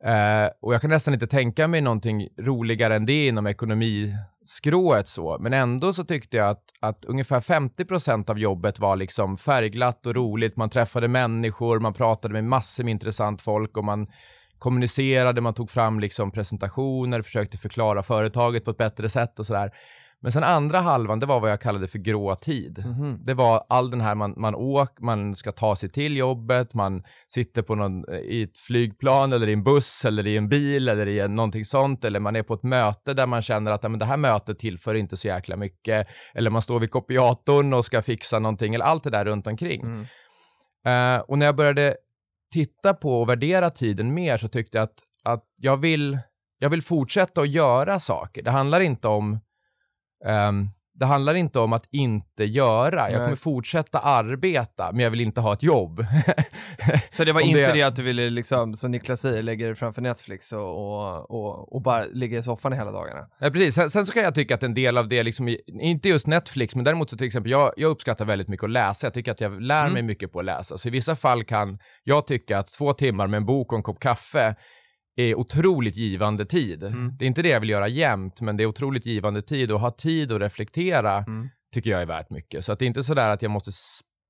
[0.03, 5.37] Eh, och jag kan nästan inte tänka mig någonting roligare än det inom ekonomiskrået så.
[5.39, 10.15] Men ändå så tyckte jag att, att ungefär 50% av jobbet var liksom färgglatt och
[10.15, 10.57] roligt.
[10.57, 14.07] Man träffade människor, man pratade med massor med intressant folk och man
[14.61, 19.71] kommunicerade, man tog fram liksom presentationer, försökte förklara företaget på ett bättre sätt och sådär.
[20.23, 22.83] Men sen andra halvan, det var vad jag kallade för grå tid.
[23.25, 27.03] Det var all den här man, man åker, man ska ta sig till jobbet, man
[27.27, 31.07] sitter på någon, i ett flygplan eller i en buss eller i en bil eller
[31.07, 32.05] i en, någonting sånt.
[32.05, 34.95] Eller man är på ett möte där man känner att men det här mötet tillför
[34.95, 36.07] inte så jäkla mycket.
[36.33, 38.75] Eller man står vid kopiatorn och ska fixa någonting.
[38.75, 39.81] Eller allt det där runt omkring.
[39.81, 40.05] Mm.
[40.85, 41.95] Eh, och när jag började
[42.51, 46.19] titta på och värdera tiden mer så tyckte jag att, att jag, vill,
[46.59, 48.43] jag vill fortsätta att göra saker.
[48.43, 49.39] Det handlar inte om
[50.25, 50.69] um,
[51.01, 53.01] det handlar inte om att inte göra.
[53.01, 53.25] Jag Nej.
[53.25, 56.05] kommer fortsätta arbeta, men jag vill inte ha ett jobb.
[57.09, 57.83] Så det var inte det- det...
[57.83, 61.81] att du ville, liksom, som Niklas säger, lägga dig framför Netflix och, och, och, och
[61.81, 63.27] bara ligga i soffan hela dagarna?
[63.39, 63.75] Ja, precis.
[63.75, 66.75] Sen, sen så kan jag tycka att en del av det, liksom, inte just Netflix,
[66.75, 69.07] men däremot så till exempel, jag, jag uppskattar väldigt mycket att läsa.
[69.07, 69.93] Jag tycker att jag lär Mm.
[69.93, 70.77] mig mycket på att läsa.
[70.77, 73.83] Så i vissa fall kan jag tycka att två timmar med en bok och en
[73.83, 74.55] kopp kaffe
[75.21, 76.83] är otroligt givande tid.
[76.83, 77.15] Mm.
[77.17, 79.79] Det är inte det jag vill göra jämt, men det är otroligt givande tid och
[79.79, 81.49] ha tid att reflektera Mm.
[81.73, 82.65] tycker jag är värt mycket.
[82.65, 83.71] Så att det är inte sådär att jag måste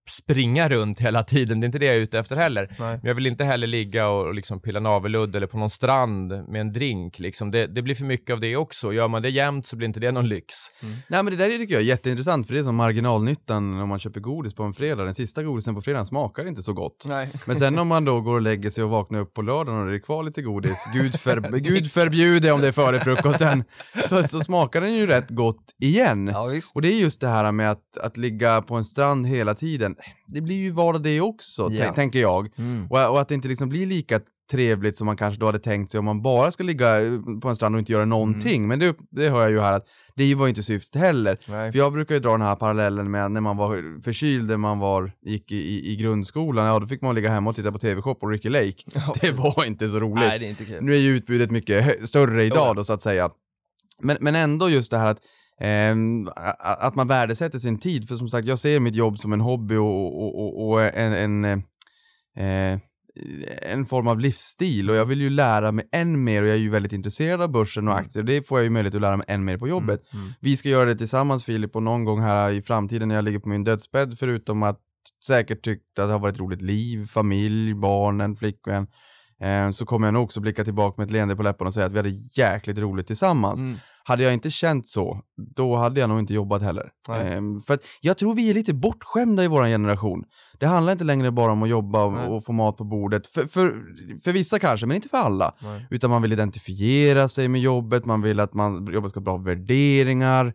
[0.10, 1.60] springa runt hela tiden.
[1.60, 2.76] Det är inte det jag är ute efter heller.
[2.80, 3.00] Nej.
[3.02, 6.48] Men jag vill inte heller ligga och, och liksom pilla navelludd eller på någon strand
[6.48, 7.20] med en drink.
[7.20, 7.52] Liksom.
[7.52, 8.94] Det, det blir för mycket av det också.
[8.94, 10.54] Gör man det jämt så blir inte det någon lyx.
[11.08, 14.00] Nej men det där tycker jag är jätteintressant för det är som marginalnyttan om man
[14.00, 15.04] köper godis på en fredag.
[15.04, 17.06] Den sista godisen på fredagen smakar inte så gott.
[17.08, 17.30] Nej.
[17.48, 19.88] Men sen om man då går och lägger sig och vaknar upp på lördagen och
[19.88, 23.64] det är kvar lite godis, gud, för, gud förbjude om det är före frukosten,
[24.10, 26.28] så, så smakar den ju rätt gott igen.
[26.28, 26.76] Ja, visst.
[26.76, 29.91] Och det är just det här med att, att ligga på en strand hela tiden.
[30.28, 31.84] Det blir ju vardag det också, Ja.
[31.86, 32.50] tän- tänker jag.
[32.60, 32.88] Mm.
[32.92, 34.20] Och, och att det inte liksom blir lika
[34.52, 37.50] trevligt som man kanske då hade tänkt sig om man bara ska ligga eh, på
[37.50, 38.64] en strand och inte göra någonting.
[38.64, 38.68] Mm.
[38.68, 41.38] Men det, det hör jag ju här att det var inte syftet heller.
[41.46, 41.72] Nej.
[41.72, 44.80] För jag brukar ju dra den här parallellen med när man var förkyld, när man
[44.80, 47.78] var, gick i, i, i grundskolan, ja då fick man ligga hemma och titta på
[47.80, 48.76] TV-shop och Ricky Lake.
[49.22, 50.28] Det var inte så roligt.
[50.28, 50.82] Nej, inte.
[50.82, 52.74] Nu är ju utbudet mycket större idag Ja.
[52.74, 53.30] då så att säga.
[54.04, 55.20] Men, men ändå just det här att,
[56.60, 58.08] att man värdesätter sin tid.
[58.08, 61.14] För som sagt, jag ser mitt jobb som en hobby och, och, och, och en,
[61.14, 61.64] en,
[62.38, 62.80] eh,
[63.62, 64.90] en form av livsstil.
[64.90, 67.52] Och jag vill ju lära mig än mer och jag är ju väldigt intresserad av
[67.52, 68.24] börsen och aktier.
[68.24, 70.14] Det får jag ju möjlighet att lära mig än mer på jobbet.
[70.14, 70.30] Mm.
[70.40, 73.40] Vi ska göra det tillsammans Filip och någon gång här i framtiden när jag ligger
[73.40, 74.80] på min dödsbädd förutom att
[75.28, 78.88] säkert tyckt att det har varit ett roligt liv, familj, barnen, flickvän.
[79.42, 81.86] Eh, så kommer jag nog också blicka tillbaka med ett leende på läpparna och säga
[81.86, 83.62] att vi hade jäkligt roligt tillsammans.
[83.62, 83.76] Mm.
[84.04, 85.22] Hade jag inte känt så,
[85.56, 86.90] då hade jag nog inte jobbat heller.
[87.08, 87.34] Nej.
[87.34, 90.24] Eh, för jag tror vi är lite bortskämda i vår generation.
[90.60, 92.28] Det handlar inte längre bara om att jobba Nej.
[92.28, 93.28] och, få mat på bordet.
[93.28, 93.74] För, för,
[94.24, 95.56] för vissa kanske, men inte för alla.
[95.60, 95.88] Nej.
[95.90, 99.38] Utan man vill identifiera sig med jobbet, man vill att man, jobbet ska ha bra
[99.38, 100.54] värderingar.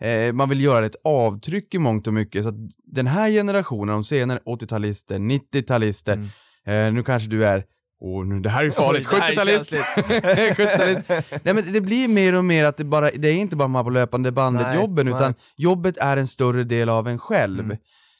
[0.00, 2.44] Eh, man vill göra ett avtryck i mångt och mycket.
[2.44, 2.52] Så
[2.84, 6.86] den här generationen, de senare 80-talister, 90-talister, Mm.
[6.88, 7.64] eh, nu kanske du är
[8.00, 9.08] Åh, nu, det här är farligt.
[9.12, 9.72] Oj, det här är 70-talist!
[9.96, 11.40] 70-talist.
[11.44, 13.84] Nej men det blir mer och mer att det bara, det är inte bara man
[13.84, 15.34] på löpande bandet Nej, jobben, utan nej.
[15.56, 17.60] jobbet är en större del av en själv.
[17.60, 17.76] Mm.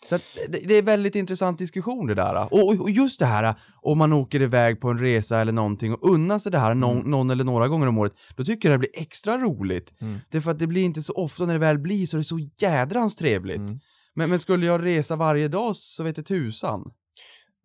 [0.09, 2.55] Så att det, det är väldigt intressant diskussion det där.
[2.55, 6.11] Och, och, just det här, om man åker iväg på en resa eller någonting och
[6.11, 8.79] unnar sig det här någon, någon eller några gånger om året, då tycker jag det
[8.79, 9.93] blir extra roligt.
[10.01, 10.19] Mm.
[10.31, 12.19] Det är för att det blir inte så ofta när det väl blir så är
[12.19, 13.57] det så jädrans trevligt.
[13.57, 13.81] Mm.
[14.15, 16.91] Men, men skulle jag resa varje dag så vet jag tusan.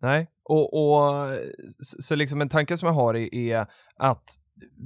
[0.02, 1.28] Nej, och, och
[1.80, 4.24] så, liksom en tanke som jag har är, är att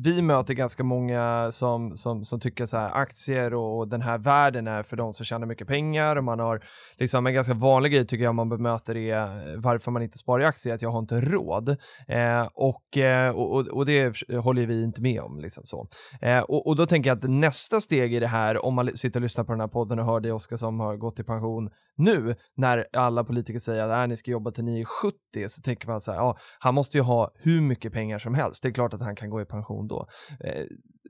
[0.05, 4.19] vi möter ganska många som, som, som tycker så här aktier och, och den här
[4.19, 6.65] världen är för de som tjänar mycket pengar och man har
[6.99, 10.43] liksom en ganska vanlig grej tycker jag man bemöter är eh, varför man inte sparar
[10.43, 11.69] i aktier, att jag har inte råd.
[12.09, 15.41] Eh, och, eh, och, och- det håller vi inte med om.
[15.41, 15.89] Liksom så.
[16.21, 19.21] Eh, och, och då tänker jag att nästa steg i det här, om man sitter
[19.21, 21.71] och lyssnar på den här podden och hör dig Oskar som har gått i pension
[21.99, 25.63] nu, när alla politiker säger att äh, ni ska jobba till ni är 70, så
[25.63, 28.63] tänker man så här, ja, han måste ju ha hur mycket pengar som helst.
[28.63, 30.09] Det är klart att han kan gå i pension då.
[30.45, 30.65] Eh,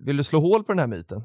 [0.07, 1.23] vill du slå hål på den här myten?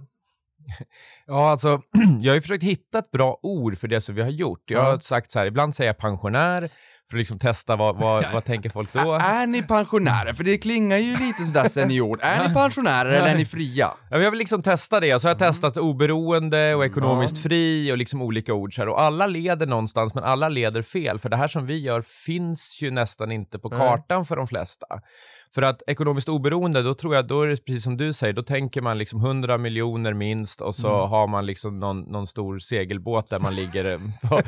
[1.28, 1.82] Ja, alltså,
[2.22, 4.64] jag har ju försökt hitta ett bra ord för det som vi har gjort.
[4.72, 6.70] Jag har sagt så här, ibland säger jag pensionär,
[7.10, 9.14] för att liksom testa vad, vad, vad tänker folk då?
[9.14, 10.34] Är ni pensionärer?
[10.34, 12.20] För det klingar ju lite sådär senior.
[12.22, 13.90] Är ni pensionärer eller är ni fria?
[14.10, 15.54] Ja, jag vill liksom testa det, så har jag Mm.
[15.54, 18.90] testat oberoende och ekonomiskt fri och liksom olika ord så här.
[18.90, 22.80] Och alla leder någonstans, men alla leder fel, för det här som vi gör finns
[22.82, 24.86] ju nästan inte på kartan för de flesta.
[25.56, 28.42] För att ekonomiskt oberoende, då tror jag, då är det precis som du säger, då
[28.42, 31.10] tänker man liksom 100 miljoner minst och så Mm.
[31.10, 34.42] har man liksom någon, någon stor segelbåt där man ligger eh, på,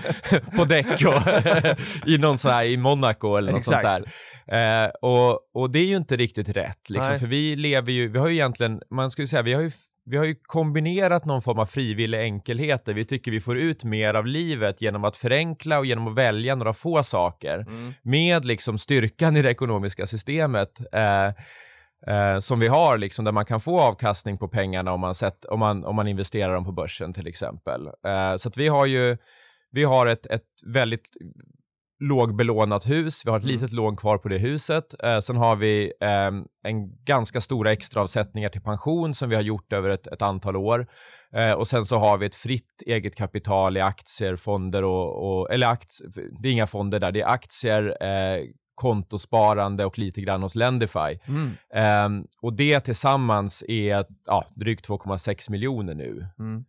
[0.57, 3.95] på däck och i någon sån här i Monaco eller något sånt där.
[3.95, 4.13] Exakt.
[4.47, 8.19] Eh, och, och det är ju inte riktigt rätt, liksom, för vi lever ju, vi
[8.19, 9.71] har ju egentligen, man skulle säga, vi har ju
[10.05, 13.83] vi har ju kombinerat någon form av frivillig enkelhet där vi tycker vi får ut
[13.83, 17.93] mer av livet genom att förenkla och genom att välja några få saker Mm.
[18.01, 21.27] med liksom styrkan i det ekonomiska systemet eh,
[22.07, 25.45] eh, som vi har, liksom, där man kan få avkastning på pengarna om man, sett,
[25.45, 27.87] om man, om man investerar dem på börsen till exempel.
[27.87, 29.17] Eh, så vi har ju
[29.71, 31.09] vi har ett, ett väldigt
[31.99, 33.55] lågbelånat hus, vi har ett Mm.
[33.55, 35.03] litet lån kvar på det huset.
[35.03, 39.73] Eh, sen har vi ehm, en ganska stora extraavsättningar till pension som vi har gjort
[39.73, 40.87] över ett, ett antal år.
[41.35, 45.53] Eh, och sen så har vi ett fritt eget kapital i aktier, fonder och, och
[45.53, 46.09] eller aktier,
[46.41, 48.43] det är inga fonder där, det är aktier, eh,
[48.75, 51.19] kontosparande och lite grann hos Lendify.
[51.27, 51.51] Mm.
[51.73, 56.27] Ehm, och det tillsammans är ja, drygt 2,6 miljoner nu.
[56.39, 56.65] Mm.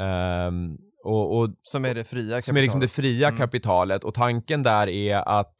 [0.00, 2.90] Ehm, och, och Som är det fria som är liksom det kapitalet.
[3.14, 3.38] fria Mm.
[3.38, 5.54] kapitalet och tanken där är att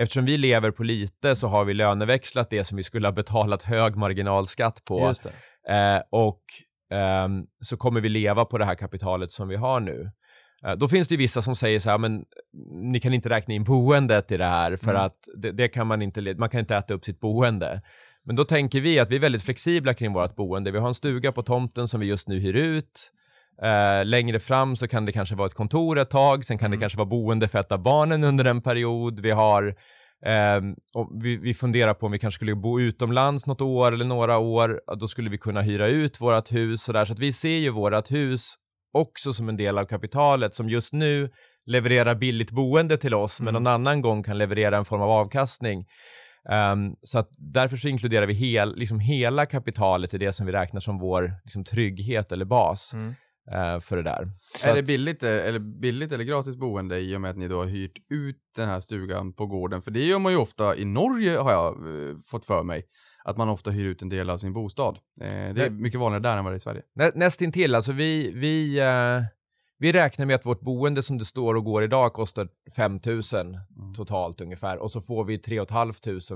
[0.00, 3.62] eftersom vi lever på lite så har vi löneväxlat det som vi skulle ha betalat
[3.62, 4.98] hög marginalskatt på
[5.70, 6.42] eh, och
[6.92, 10.10] ehm, så kommer vi leva på det här kapitalet som vi har nu.
[10.66, 12.24] Eh, då finns det vissa som säger så här, men
[12.92, 15.02] ni kan inte räkna in boendet i det här för Mm.
[15.02, 17.82] att det, det kan man inte, man kan inte äta upp sitt boende.
[18.24, 20.70] Men då tänker vi att vi är väldigt flexibla kring vårt boende.
[20.70, 23.10] Vi har en stuga på tomten som vi just nu hyr ut.
[23.62, 26.74] Eh, längre fram så kan det kanske vara ett kontor ett tag, sen kan det
[26.74, 26.80] Mm.
[26.80, 29.20] kanske vara boende för ett av barnen under en period.
[29.20, 29.74] Vi har
[30.94, 34.38] och vi, vi funderar på om vi kanske skulle bo utomlands något år eller några
[34.38, 34.80] år.
[35.00, 37.04] Då skulle vi kunna hyra ut vårt hus och där.
[37.04, 38.54] Så att vi ser ju vårt hus
[38.92, 41.30] också som en del av kapitalet som just nu
[41.66, 43.62] levererar billigt boende till oss, men Mm.
[43.62, 45.86] någon annan gång kan leverera en form av avkastning.
[46.50, 50.52] Ehm, så att därför så inkluderar vi hel, liksom hela kapitalet i det som vi
[50.52, 53.14] räknar som vår liksom, trygghet eller bas Mm.
[53.52, 54.30] Eh, för det där.
[54.60, 57.48] Så Är det billigt eh, eller, billigt eller gratis boende i och med att ni
[57.48, 59.82] då har hyrt ut den här stugan på gården?
[59.82, 62.84] För det gör man ju ofta i Norge har jag eh, fått för mig.
[63.24, 64.98] Att man ofta hyr ut en del av sin bostad.
[65.16, 66.82] Det är mycket vanligare där än vad det är i Sverige.
[66.94, 68.80] Nä, nästintill, alltså vi, vi,
[69.78, 73.22] vi räknar med att vårt boende som det står och går idag kostar 5 000
[73.96, 75.92] totalt ungefär och så får vi 3 500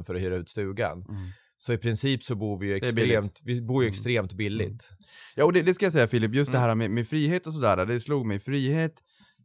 [0.06, 1.06] för att hyra ut stugan.
[1.08, 1.28] Mm.
[1.64, 3.92] Så i princip så bor vi ju extremt, vi bor ju Mm.
[3.92, 4.88] extremt billigt.
[5.34, 6.62] Ja, och det, det ska jag säga Filip, just Mm.
[6.62, 8.38] det här med, med frihet och sådär, det slog mig.
[8.38, 8.92] Frihet,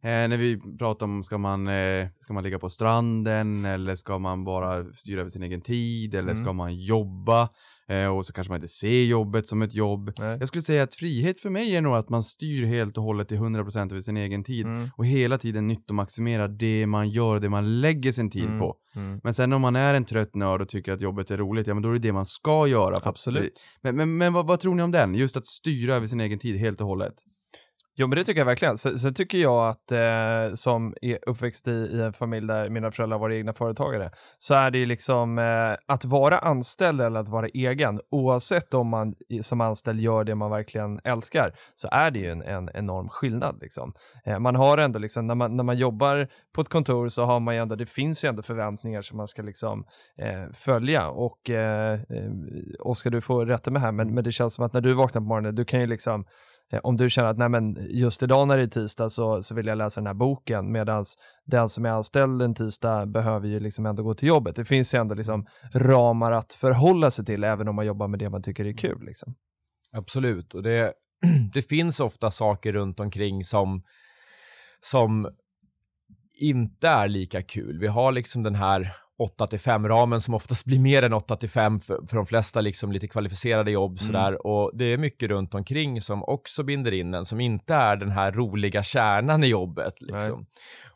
[0.03, 4.19] eh, när vi pratar om, ska man, eh, ska man ligga på stranden eller ska
[4.19, 6.43] man bara styra över sin egen tid eller Mm.
[6.43, 7.49] ska man jobba?
[7.89, 10.11] Eh, och så kanske man inte ser jobbet som ett jobb.
[10.17, 10.37] Nej.
[10.39, 13.27] Jag skulle säga att frihet för mig är nog att man styr helt och hållet
[13.27, 14.89] till 100% över sin egen tid Mm.
[14.97, 18.59] och hela tiden nyttomaximerar det man gör, det man lägger sin tid Mm.
[18.59, 18.75] på.
[18.95, 19.19] Mm.
[19.23, 21.73] Men sen om man är en trött nörd och tycker att jobbet är roligt, ja
[21.73, 22.99] men då är det det man ska göra.
[23.03, 23.65] Absolut.
[23.81, 25.15] Men, men, men vad, vad tror ni om den?
[25.15, 27.13] Just att styra över sin egen tid helt och hållet.
[27.99, 28.77] Jo, men det tycker jag verkligen.
[28.77, 32.91] Sen, sen tycker jag att eh, som är uppväxt i, i en familj där mina
[32.91, 37.29] föräldrar var egna företagare, så är det ju liksom eh, att vara anställd eller att
[37.29, 42.19] vara egen, oavsett om man som anställd gör det man verkligen älskar, så är det
[42.19, 43.57] ju en, en enorm skillnad.
[43.61, 43.93] Liksom.
[44.25, 47.39] Eh, man har ändå, liksom, när, man, när man jobbar på ett kontor så har
[47.39, 49.85] man ju ändå, det finns ju ändå förväntningar som man ska liksom,
[50.21, 51.09] eh, följa.
[51.09, 52.31] Och eh, eh,
[52.79, 55.21] Oskar, du får rätta mig här, men, men det känns som att när du vaknar
[55.21, 56.25] på morgonen, du kan ju liksom
[56.83, 59.67] om du känner att nej men just idag när det är tisdag så, så vill
[59.67, 61.05] jag läsa den här boken medan
[61.45, 64.55] den som är anställd en tisdag behöver ju liksom ändå gå till jobbet.
[64.55, 68.19] Det finns ju ändå liksom ramar att förhålla sig till även om man jobbar med
[68.19, 69.05] det man tycker är kul.
[69.05, 69.35] Liksom.
[69.91, 70.93] Absolut, och det,
[71.53, 73.83] det finns ofta saker runt omkring som,
[74.81, 75.29] som
[76.39, 77.79] inte är lika kul.
[77.79, 81.35] Vi har liksom den här 8 till 5 ramen som oftast blir mer än 8
[81.35, 83.97] till 5 för, för de flesta liksom lite kvalificerade jobb Mm.
[84.13, 87.95] sådär och det är mycket runt omkring som också binder in en som inte är
[87.95, 90.45] den här roliga kärnan i jobbet liksom.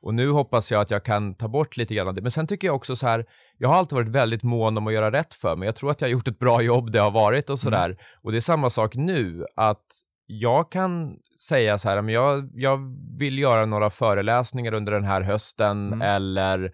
[0.01, 2.21] Och nu hoppas jag att jag kan ta bort lite grann av det.
[2.21, 3.25] Men sen tycker jag också så här,
[3.57, 5.65] jag har alltid varit väldigt mån om att göra rätt för mig.
[5.65, 7.97] Jag tror att jag har gjort ett bra jobb det har varit och sådär.
[8.21, 9.85] Och det är samma sak nu, att
[10.27, 11.15] jag kan
[11.47, 12.79] säga så här, men jag, jag
[13.19, 16.01] vill göra några föreläsningar under den här hösten Mm.
[16.01, 16.71] eller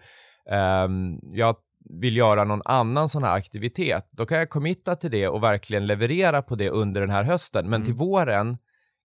[1.32, 1.56] jag
[2.00, 4.08] vill göra någon annan sån här aktivitet.
[4.10, 7.64] Då kan jag committa till det och verkligen leverera på det under den här hösten.
[7.64, 7.84] Men Mm.
[7.84, 8.46] till våren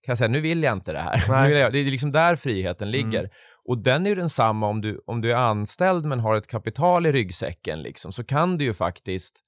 [0.06, 1.50] kan jag säga, nu vill jag inte det här.
[1.50, 3.20] Jag, det är liksom där friheten ligger.
[3.20, 3.32] Mm.
[3.66, 7.06] Och den är ju densamma om du, om du är anställd men har ett kapital
[7.06, 9.40] i ryggsäcken liksom, så kan du ju faktiskt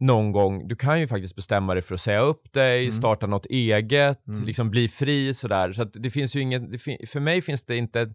[0.00, 2.92] någon gång, du kan ju faktiskt bestämma dig för att säga upp dig, Mm.
[2.92, 4.44] starta något eget, Mm.
[4.44, 5.72] liksom bli fri sådär.
[5.72, 6.62] Så att det finns ju inget,
[7.10, 8.12] för mig finns det inte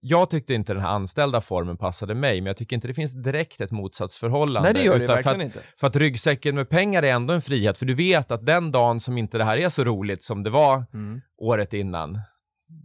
[0.00, 3.12] jag tyckte inte den här anställda formen passade mig, men jag tycker inte det finns
[3.12, 4.72] direkt ett motsatsförhållande.
[4.72, 5.60] Nej, det gör det verkligen för att, inte.
[5.80, 9.00] För att ryggsäcken med pengar är ändå en frihet, för du vet att den dagen
[9.00, 10.84] som inte det här är så roligt som det var
[11.38, 12.20] året innan,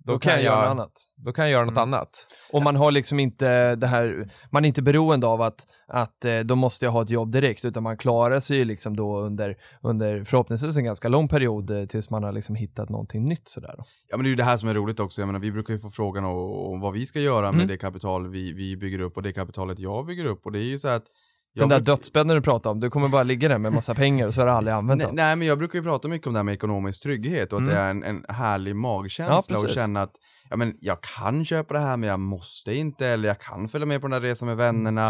[0.05, 0.91] Då, kan jag göra annat.
[1.15, 1.81] då kan jag göra något Mm.
[1.93, 2.09] annat.
[2.53, 6.39] Och man har liksom inte det här, man är inte beroende av att, att eh,
[6.39, 9.57] då måste jag ha ett jobb direkt, utan man klarar sig ju liksom då under,
[9.81, 13.73] under förhoppningsvis en ganska lång period eh, tills man har liksom hittat någonting nytt sådär.
[13.77, 13.83] Då.
[14.09, 15.21] Ja men det är ju det här som är roligt också.
[15.21, 16.37] Jag menar, vi brukar ju få frågan om,
[16.73, 17.67] om vad vi ska göra med Mm.
[17.67, 20.45] det kapital vi, vi bygger upp och det kapitalet jag bygger upp.
[20.45, 21.03] Och det är ju så att...
[21.55, 24.33] Den där dödsbädden du pratar om, du kommer bara ligga där med massa pengar och
[24.33, 25.15] så har du aldrig använt Nej, dem.
[25.15, 27.63] nej, men jag brukar ju prata mycket om det här med ekonomisk trygghet och att
[27.63, 27.73] Mm.
[27.75, 29.73] det är en, en härlig Ja, magkänsla och precis.
[29.75, 30.13] känna att
[30.49, 33.85] ja, men jag kan köpa det här men jag måste inte eller jag kan följa
[33.85, 35.07] med på den här resan med vännerna.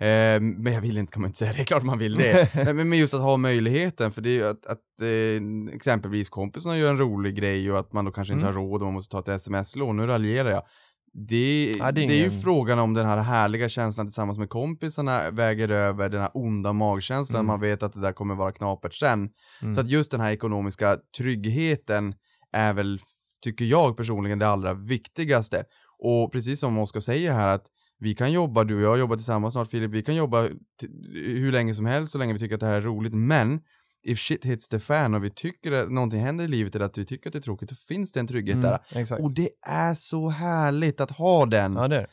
[0.00, 2.54] Eh, men jag vill inte, kan man inte säga, det är klart man vill det.
[2.74, 6.76] men, men- just att ha möjligheten, för det är ju att, att eh, exempelvis kompisarna
[6.78, 8.56] gör en rolig grej och att man då kanske inte Mm.
[8.56, 10.62] har råd och man måste ta ett sms-lån, nu raljerar jag.
[11.16, 14.48] Det, Ja, det är det är ju frågan om den här härliga känslan tillsammans med
[14.48, 17.46] kompisarna väger över den här onda magkänslan, Mm.
[17.46, 19.30] man vet att det där kommer vara knapert sen.
[19.62, 19.74] Mm.
[19.74, 22.14] Så att just den här ekonomiska tryggheten
[22.52, 22.98] är väl,
[23.44, 25.64] tycker jag personligen, det allra viktigaste.
[25.98, 27.66] Och precis som Oskar säger här att
[27.98, 30.48] vi kan jobba, du och jag jobbar tillsammans snart Filip, vi kan jobba
[31.12, 33.60] hur länge som helst så länge vi tycker att det här är roligt, men
[34.04, 36.98] if shit hits the fan och vi tycker att någonting händer i livet eller att
[36.98, 38.68] vi tycker att det är tråkigt, då finns det en trygghet där.
[38.68, 39.22] Mm, exakt.
[39.22, 41.76] Och det är så härligt att ha den.
[41.76, 42.06] Ja, det är.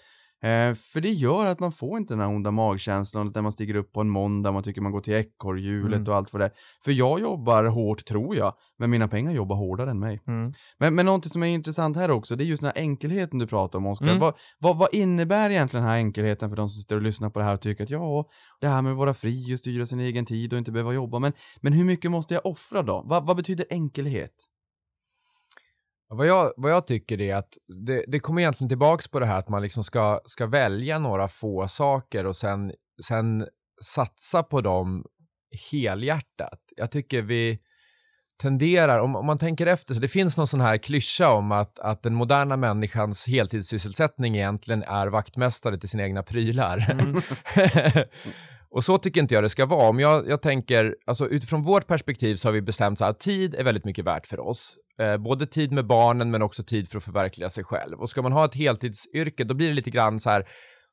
[0.43, 3.75] Eh, för det gör att man får inte den här onda magkänslan när man stiger
[3.75, 6.09] upp på en måndag, man tycker man går till ekorrhjulet Mm.
[6.09, 6.51] och allt vad det är.
[6.83, 10.21] För jag jobbar hårt tror jag, men mina pengar jobbar hårdare än mig.
[10.27, 10.53] Mm.
[10.79, 13.47] Men, men någonting som är intressant här också, det är just den här enkelheten du
[13.47, 14.07] pratar om Oskar.
[14.07, 14.19] Mm.
[14.19, 17.39] Vad, vad, vad innebär egentligen den här enkelheten för de som sitter och lyssnar på
[17.39, 18.25] det här och tycker att ja,
[18.61, 21.19] det här med att vara fri och styra sin egen tid och inte behöva jobba,
[21.19, 23.03] men, men hur mycket måste jag offra då?
[23.05, 24.47] Vad, vad betyder enkelhet?
[26.13, 29.39] Vad jag, vad jag tycker är att det, det kommer egentligen tillbaks på det här
[29.39, 32.73] att man liksom ska, ska välja några få saker och sen,
[33.05, 33.47] sen
[33.83, 35.05] satsa på dem
[35.71, 36.59] helhjärtat.
[36.75, 37.59] Jag tycker vi
[38.41, 41.79] tenderar, om, om man tänker efter, så det finns någon sån här klyscha om att,
[41.79, 46.77] att den moderna människans heltidssysselsättning egentligen är vaktmästare till sina egna prylar.
[48.71, 49.89] Och så tycker inte jag det ska vara.
[49.89, 53.19] Om jag, jag tänker, alltså utifrån vårt perspektiv så har vi bestämt så här att
[53.19, 54.75] tid är väldigt mycket värt för oss.
[54.99, 57.99] Eh, både tid med barnen men också tid för att förverkliga sig själv.
[58.01, 60.47] Och ska man ha ett heltidsyrke då blir det lite grann så här,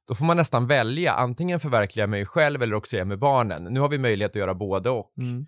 [0.08, 3.64] då får man nästan välja, antingen förverkliga mig själv eller också är med barnen.
[3.64, 5.12] Nu har vi möjlighet att göra både och.
[5.20, 5.46] Mm.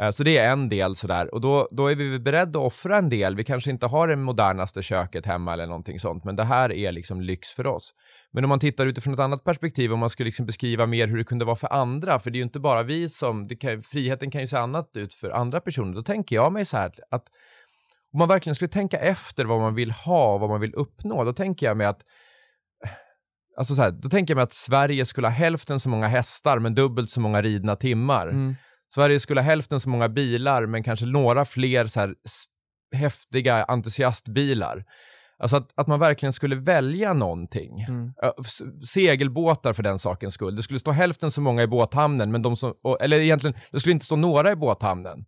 [0.00, 2.96] Eh, så det är en del sådär och då, då är vi beredda att offra
[2.96, 3.36] en del.
[3.36, 6.92] Vi kanske inte har det modernaste köket hemma eller någonting sånt, men det här är
[6.92, 7.94] liksom lyx för oss.
[8.32, 11.16] Men om man tittar utifrån ett annat perspektiv, om man skulle liksom beskriva mer hur
[11.16, 13.82] det kunde vara för andra, för det är ju inte bara vi som, det kan,
[13.82, 15.94] friheten kan ju se annat ut för andra personer.
[15.94, 17.24] Då tänker jag mig så här att
[18.12, 21.24] om man verkligen skulle tänka efter vad man vill ha och vad man vill uppnå,
[21.24, 22.00] då tänker jag mig att
[22.84, 22.90] eh,
[23.58, 26.58] Alltså så här, då tänker jag mig att Sverige skulle ha hälften så många hästar
[26.58, 28.28] men dubbelt så många ridna timmar.
[28.28, 28.54] Mm.
[28.94, 32.14] Sverige skulle ha hälften så många bilar, men kanske några fler så här
[32.94, 34.84] häftiga entusiastbilar.
[35.38, 37.80] Alltså att, att man verkligen skulle välja någonting.
[37.88, 38.12] Mm.
[38.86, 40.56] Segelbåtar för den sakens skull.
[40.56, 43.92] Det skulle stå hälften så många i båthamnen, men de som, eller egentligen, det skulle
[43.92, 45.24] inte stå några i båthamnen.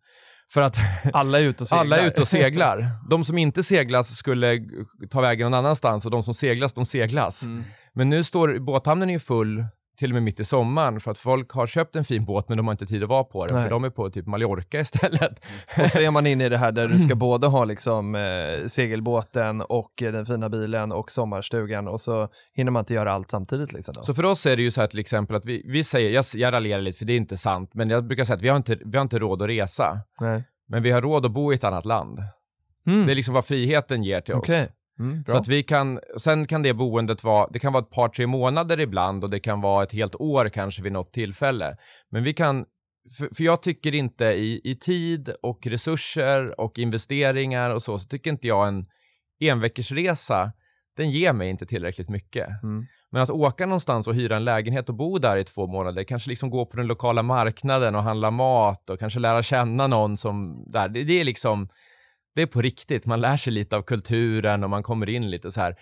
[0.53, 0.77] För att
[1.13, 1.81] Alla är ute och seglar.
[1.81, 2.91] alla är ute och seglar.
[3.11, 4.61] De som inte seglas skulle
[5.11, 7.43] ta vägen någon annanstans och de som seglas, de seglas.
[7.43, 7.65] Mm.
[7.95, 9.65] Men nu står båthamnen ju full
[9.99, 12.57] till och med mitt i sommaren för att folk har köpt en fin båt men
[12.57, 13.63] de har inte tid att vara på den Nej.
[13.63, 15.45] för de är på typ Mallorca istället.
[15.79, 18.67] Och så är man inne i det här där du ska både ha liksom eh,
[18.67, 23.31] segelbåten och eh, den fina bilen och sommarstugan och så hinner man inte göra allt
[23.31, 23.95] samtidigt liksom.
[23.95, 24.03] Då.
[24.03, 26.25] Så för oss är det ju så här till exempel att vi, vi säger, jag,
[26.35, 28.57] jag raljerar lite för det är inte sant, men jag brukar säga att vi har
[28.57, 30.45] inte, vi har inte råd att resa, Nej.
[30.69, 32.19] men vi har råd att bo i ett annat land.
[32.87, 33.07] Mm.
[33.07, 34.63] Det är liksom vad friheten ger till Okej.
[34.63, 34.69] oss.
[34.99, 38.09] Mm, Så att vi kan, sen kan det boendet vara, det kan vara ett par,
[38.09, 41.77] tre månader ibland och det kan vara ett helt år kanske vid något tillfälle.
[42.11, 42.65] Men vi kan,
[43.19, 48.09] för, för jag tycker inte i, i tid och resurser och investeringar och så, så
[48.09, 48.87] tycker inte jag en
[49.41, 50.53] enveckorsresa,
[50.97, 52.49] den ger mig inte tillräckligt mycket.
[52.63, 52.87] Mm.
[53.11, 56.29] Men att åka någonstans och hyra en lägenhet och bo där i två månader, kanske
[56.31, 60.65] liksom gå på den lokala marknaden och handla mat och kanske lära känna någon som
[60.67, 61.69] där, det, det är liksom,
[62.39, 63.07] det är på riktigt.
[63.07, 65.77] Man lär sig lite av kulturen och man kommer in lite så här.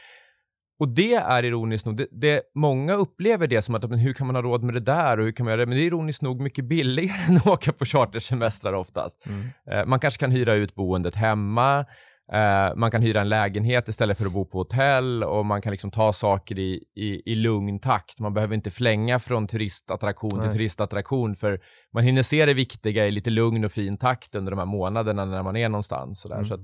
[0.78, 4.26] Och det är ironiskt nog, det, det, många upplever det som att men hur kan
[4.26, 5.66] man ha råd med det där och hur kan man göra det?
[5.66, 9.26] Men det är ironiskt nog mycket billigare än att åka på chartersemestrar oftast.
[9.26, 9.48] Mm.
[9.70, 11.84] Eh, man kanske kan hyra ut boendet hemma,
[12.32, 15.70] eh, man kan hyra en lägenhet istället för att bo på hotell och man kan
[15.70, 18.20] liksom ta saker i, i, i lugn takt.
[18.20, 20.42] Man behöver inte flänga från turistattraktion Nej.
[20.42, 21.60] till turistattraktion för
[21.92, 25.24] man hinner se det viktiga i lite lugn och fin takt under de här månaderna
[25.24, 26.20] när man är någonstans.
[26.20, 26.36] Sådär.
[26.36, 26.48] Mm.
[26.48, 26.60] Så att,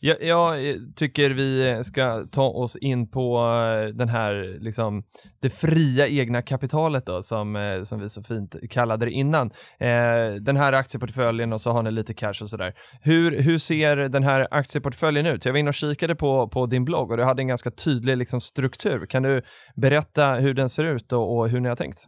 [0.00, 5.02] jag, jag eh, tycker vi ska ta oss in på eh, den här, liksom,
[5.42, 9.50] det fria egna kapitalet då, som, eh, som vi så fint kallade det innan.
[9.80, 12.74] Eh, den här aktieportföljen och så har ni lite cash och sådär.
[13.02, 15.44] Hur, hur ser den här aktieportföljen ut?
[15.44, 18.16] Jag var inne och kikade på, på din blogg och du hade en ganska tydlig
[18.16, 19.06] liksom, struktur.
[19.06, 19.42] Kan du
[19.76, 22.04] berätta hur den ser ut och, och hur ni har tänkt?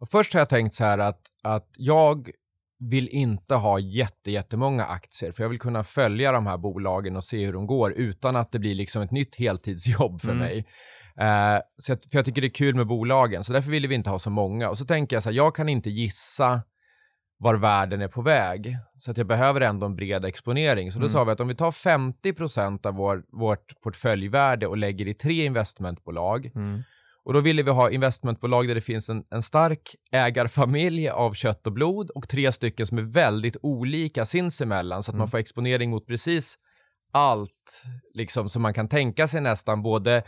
[0.00, 2.30] Och först har jag tänkt så här att, att jag
[2.78, 7.24] vill inte ha jätte, jättemånga aktier, för jag vill kunna följa de här bolagen och
[7.24, 10.38] se hur de går utan att det blir liksom ett nytt heltidsjobb för Mm.
[10.38, 10.64] mig.
[11.20, 13.94] Eh, så jag, för jag tycker det är kul med bolagen, så därför ville vi
[13.94, 14.68] inte ha så många.
[14.70, 16.62] Och så tänker jag så här, jag kan inte gissa
[17.38, 20.92] var världen är på väg, så att jag behöver ändå en bred exponering.
[20.92, 21.12] Så då Mm.
[21.12, 25.44] sa vi att om vi tar 50% av vår, vårt portföljvärde och lägger i tre
[25.44, 26.50] investmentbolag,
[27.24, 31.66] och då ville vi ha investmentbolag där det finns en, en stark ägarfamilj av kött
[31.66, 35.90] och blod och tre stycken som är väldigt olika sinsemellan så att man får exponering
[35.90, 36.54] mot precis
[37.12, 37.82] allt
[38.14, 40.22] liksom som man kan tänka sig nästan, både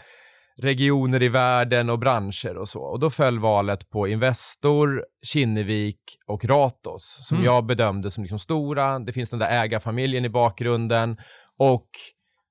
[0.62, 2.82] regioner i världen och branscher och så.
[2.82, 7.44] Och då föll valet på Investor, Kinnevik och Ratos som Mm.
[7.46, 8.98] jag bedömde som liksom stora.
[8.98, 11.16] Det finns den där ägarfamiljen i bakgrunden
[11.58, 11.88] och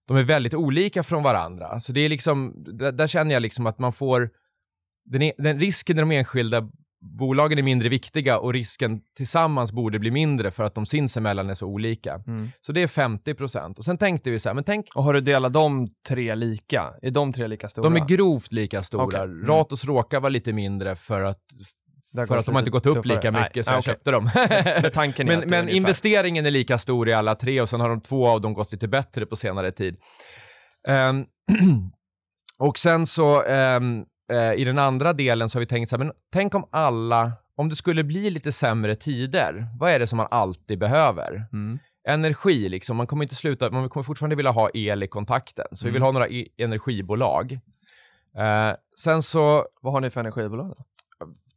[0.08, 1.80] de är väldigt olika från varandra.
[1.80, 4.30] Så det är liksom, där, där känner jag liksom att man får,
[5.06, 6.70] den, e- den risken i de enskilda
[7.06, 11.54] bolagen är mindre viktiga och risken tillsammans borde bli mindre för att de sinsemellan är
[11.54, 12.24] så olika.
[12.28, 12.50] Mm.
[12.62, 15.22] Så det är 50% Och sen tänkte vi så här, men tänk, Och har du
[15.22, 16.94] delat de tre lika?
[17.02, 17.90] Är de tre lika stora?
[17.90, 19.04] de är grovt lika stora.
[19.04, 19.22] Okej.
[19.22, 19.48] Mm.
[19.48, 21.42] Ratos råkar vara lite mindre för att,
[22.16, 23.16] för att de har inte gått upp tuffare.
[23.16, 23.94] lika Nej, mycket så nej, jag okej.
[23.94, 24.30] köpte dem.
[25.18, 28.02] Men men är men investeringen är lika stor i alla tre och sen har de
[28.02, 29.98] två av dem gått lite bättre på senare tid.
[30.88, 31.26] Ehm,
[32.60, 36.04] och sen så ehm, eh, i den andra delen så har vi tänkt så här,
[36.04, 40.18] men tänk om alla, om det skulle bli lite sämre tider, vad är det som
[40.18, 41.46] man alltid behöver?
[41.54, 41.80] Mm.
[42.08, 45.86] Energi, liksom, man kommer inte sluta, man kommer fortfarande vilja ha el i kontakten, så
[45.86, 46.06] vi vill Mm.
[46.06, 47.52] ha några e- energibolag.
[48.38, 50.84] Eh, sen så Vad har ni för energibolag då?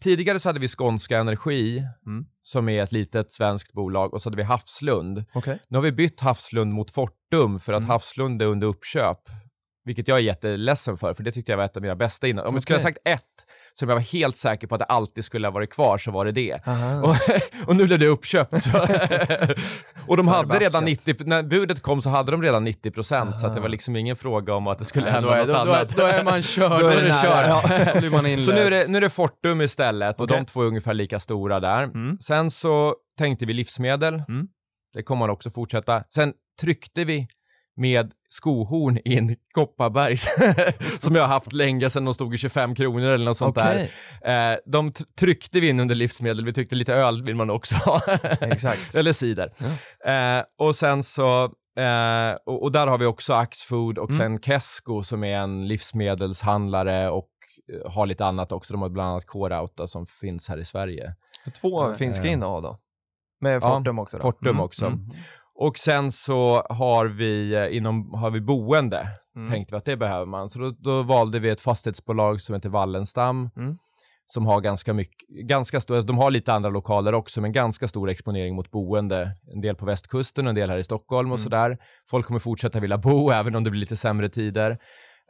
[0.03, 2.27] Tidigare så hade vi Skånska Energi, Mm.
[2.43, 5.25] som är ett litet svenskt bolag, och så hade vi Havslund.
[5.35, 5.59] Okej.
[5.69, 7.91] Nu har vi bytt Havslund mot Fortum för att Mm.
[7.91, 9.21] Havslund är under uppköp.
[9.85, 12.47] Vilket jag är jätteledsen för, för det tyckte jag var ett av mina bästa innan.
[12.47, 13.23] Om vi skulle ha sagt ett,
[13.79, 16.25] som jag var helt säker på att det alltid skulle ha varit kvar, så var
[16.25, 16.55] det det.
[17.03, 17.15] Och,
[17.69, 18.63] och nu blev det uppköpt.
[18.63, 18.71] Så.
[20.07, 20.63] och de hade Förbaskat.
[20.63, 23.69] redan 90, när budet kom så hade de redan 90 procent, så att det var
[23.69, 25.97] liksom ingen fråga om att det skulle Nej, hända då, något då, då, annat.
[25.97, 26.71] då är man körd.
[26.81, 27.95] Då är det kört.
[27.95, 28.45] Då blir man.
[28.45, 30.37] Så nu är, det, nu är det Fortum istället och Okej.
[30.37, 31.83] de två är ungefär lika stora där.
[31.83, 32.19] Mm.
[32.21, 34.15] Sen så tänkte vi livsmedel.
[34.15, 34.49] Mm.
[34.95, 36.05] Det kommer man också fortsätta.
[36.15, 37.29] Sen tryckte vi
[37.79, 40.27] med skohorn in Kopparbergs
[41.01, 43.93] som jag har haft länge sedan de stod i 25 kronor eller något sånt Okej.
[44.23, 44.53] där.
[44.53, 46.45] Eh, de tryckte vi in under livsmedel.
[46.45, 48.01] Vi tyckte lite öl vill man också ha.
[48.41, 48.95] Exakt.
[48.95, 49.53] eller cider.
[50.05, 51.45] Eh, och sen så,
[51.79, 54.19] eh, och, och där har vi också Axfood och Mm.
[54.19, 57.29] sen Kesko som är en livsmedelshandlare och
[57.85, 58.73] eh, har lite annat också.
[58.73, 61.15] De har bland annat då, som finns här i Sverige.
[61.61, 62.33] Två Eh, finska eh.
[62.33, 62.79] innehav då?
[63.41, 64.23] Med Ja, Fortum också då?
[64.23, 64.87] Fortum Mm, också.
[64.87, 65.01] mm.
[65.61, 69.09] Och sen så har vi eh, inom, har vi boende.
[69.37, 69.51] Mm.
[69.51, 70.49] Tänkte vi att det behöver man.
[70.49, 73.51] Så då, då valde vi ett fastighetsbolag som heter Wallenstam.
[73.57, 73.77] Mm.
[74.27, 78.09] Som har ganska mycket, ganska stor, de har lite andra lokaler också, men ganska stor
[78.11, 79.31] exponering mot boende.
[79.55, 81.45] En del på västkusten och en del här i Stockholm och Mm.
[81.45, 81.79] sådär.
[82.11, 84.79] Folk kommer fortsätta vilja bo även om det blir lite sämre tider.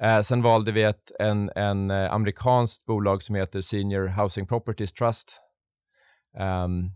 [0.02, 4.92] Eh, sen valde vi ett en, en eh, amerikanskt bolag som heter Senior Housing Properties
[4.92, 5.28] Trust.
[6.38, 6.90] Ehm,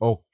[0.00, 0.24] och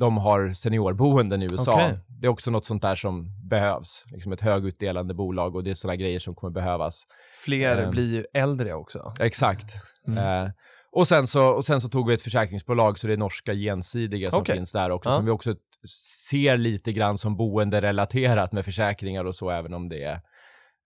[0.00, 1.72] de har seniorboenden i USA.
[1.74, 1.98] Okej.
[2.20, 4.04] Det är också något sånt där som behövs.
[4.12, 7.02] Liksom ett högutdelande bolag och det är sådana grejer som kommer behövas.
[7.44, 7.90] Fler Ehm.
[7.90, 9.12] blir ju äldre också.
[9.20, 9.74] Exakt.
[10.08, 10.44] Mm.
[10.44, 10.50] Eh,
[10.92, 14.30] och, sen så, och sen så tog vi ett försäkringsbolag, så det är norska gensidiga
[14.30, 14.54] som Okej.
[14.56, 15.14] finns där också, Ja.
[15.16, 15.54] som vi också
[16.28, 20.14] ser lite grann som boende-relaterat med försäkringar och så, även om det är,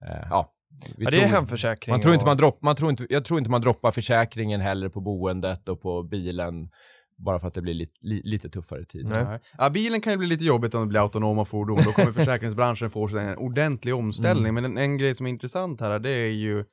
[0.07, 0.51] eh, ja.
[0.99, 1.93] Ja, det är hemförsäkring.
[1.93, 4.61] man tror inte och- man dropp, man tror inte, jag tror inte man droppar försäkringen
[4.61, 6.69] heller på boendet och på bilen,
[7.17, 9.25] bara för att det blir lite, li, lite tuffare tider.
[9.25, 9.41] Nej.
[9.59, 11.79] Ja, bilen kan ju bli lite jobbigt om det blir autonoma fordon.
[11.85, 14.49] Då kommer försäkringsbranschen få en ordentlig omställning.
[14.49, 14.55] Mm.
[14.55, 16.65] Men en, en grej som är intressant här, det är ju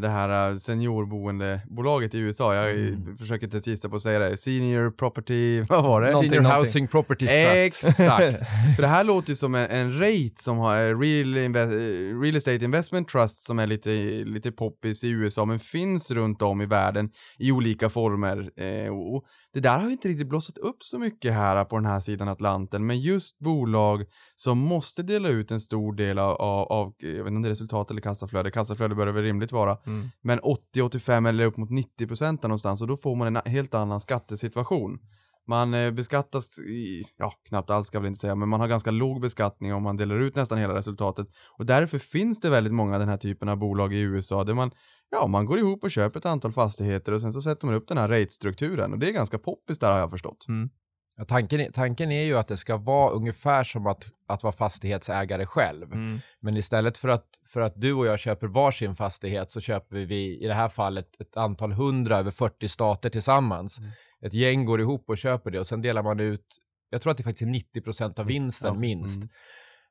[0.00, 2.54] det här eh, seniorboendebolaget i USA.
[2.54, 3.16] Jag Mm.
[3.16, 4.36] försöker inte gissa på att säga det.
[4.36, 6.06] Senior Property, vad var det?
[6.06, 6.60] Någonting, Senior någonting.
[6.66, 7.54] Housing Properties Trust.
[7.56, 8.38] Exakt.
[8.76, 12.36] För det här låter ju som en, en rate som har eh, real, eh, real
[12.36, 13.90] Estate Investment Trust som är lite,
[14.24, 18.50] lite poppis i USA men finns runt om i världen i olika former.
[18.56, 21.86] Eh, och det där har ju inte riktigt blossat upp så mycket här på den
[21.86, 24.04] här sidan Atlanten men just bolag
[24.36, 27.48] som måste dela ut en stor del av, av, av jag vet inte om det
[27.48, 30.10] är resultat eller kassaflöde, kassaflöde bör det väl rimligt vara, Mm.
[30.22, 34.00] men 80-85 eller upp mot 90 procent någonstans och då får man en helt annan
[34.00, 34.98] skattesituation.
[35.46, 38.68] Man eh, beskattas, i, ja knappt alls ska jag väl inte säga, men man har
[38.68, 41.26] ganska låg beskattning om man delar ut nästan hela resultatet.
[41.58, 44.70] Och därför finns det väldigt många den här typen av bolag i USA där man,
[45.10, 47.88] ja man går ihop och köper ett antal fastigheter och sen så sätter man upp
[47.88, 50.44] den här rate-strukturen och det är ganska poppis där har jag förstått.
[51.22, 54.52] Ja, tanken, är- tanken är ju att det ska vara ungefär som att, att vara
[54.52, 55.92] fastighetsägare själv.
[55.92, 56.20] Mm.
[56.40, 60.44] Men istället för att, för att du och jag köper varsin fastighet så köper vi
[60.44, 63.78] i det här fallet ett antal hundra över 40 stater tillsammans.
[63.78, 63.90] Mm.
[64.22, 66.46] Ett gäng går ihop och köper det och sen delar man ut,
[66.90, 69.22] jag tror att det faktiskt är 90% av vinsten Ja, minst,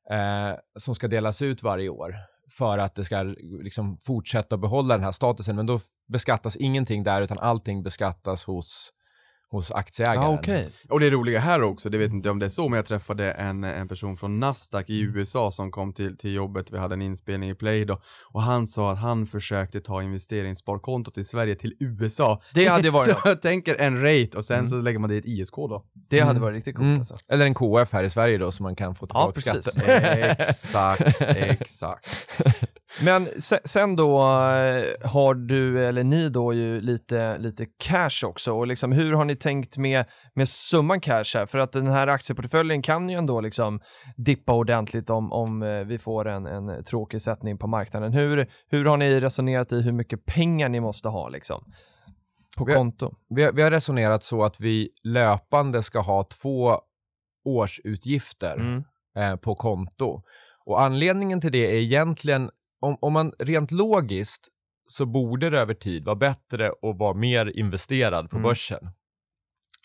[0.10, 0.50] mm.
[0.50, 2.16] eh, som ska delas ut varje år
[2.58, 3.24] för att det ska
[3.64, 5.56] liksom fortsätta behålla den här statusen.
[5.56, 8.92] Men då beskattas ingenting där utan allting beskattas hos,
[9.52, 10.22] hos aktieägaren.
[10.22, 10.70] Ja, okej.
[10.90, 13.32] Och det roliga här också, det vet inte om det är så, men jag träffade
[13.32, 16.72] en, en person från Nasdaq i USA som kom till, till jobbet.
[16.72, 18.02] Vi hade en inspelning i Play då.
[18.28, 22.42] Och han sa att han försökte ta investeringssparkontot i Sverige till USA.
[22.54, 25.20] Det hade varit Så jag tänker en rate och sen så lägger man det i
[25.20, 25.86] ett ISK då.
[26.10, 26.42] Det hade Mm.
[26.42, 27.00] varit riktigt coolt Mm.
[27.00, 27.16] alltså.
[27.28, 29.72] Eller en KF här i Sverige då som man kan få Ja, tillbaka precis.
[29.74, 30.36] skatten.
[30.40, 32.08] exakt, exakt.
[33.04, 38.54] Men se- sen då eh, har du, eller ni då ju lite, lite cash också
[38.54, 41.46] och liksom hur har ni tänkt med, med summan cash här?
[41.46, 43.80] För att den här aktieportföljen kan ju ändå liksom
[44.18, 48.14] dippa ordentligt om, om eh, vi får en, en tråkig sättning på marknaden.
[48.14, 51.64] Hur, hur har ni resonerat i hur mycket pengar ni måste ha liksom?
[52.58, 53.14] På Vi konto?
[53.36, 56.80] Vi, har- vi har resonerat så att vi löpande ska ha två
[57.46, 58.84] årsutgifter Mm.
[59.18, 60.22] eh, på konto.
[60.66, 62.50] Och anledningen till det är egentligen,
[62.82, 64.48] om, om man rent logiskt
[64.88, 68.50] så borde det över tid vara bättre att vara mer investerad på Mm.
[68.50, 68.90] börsen.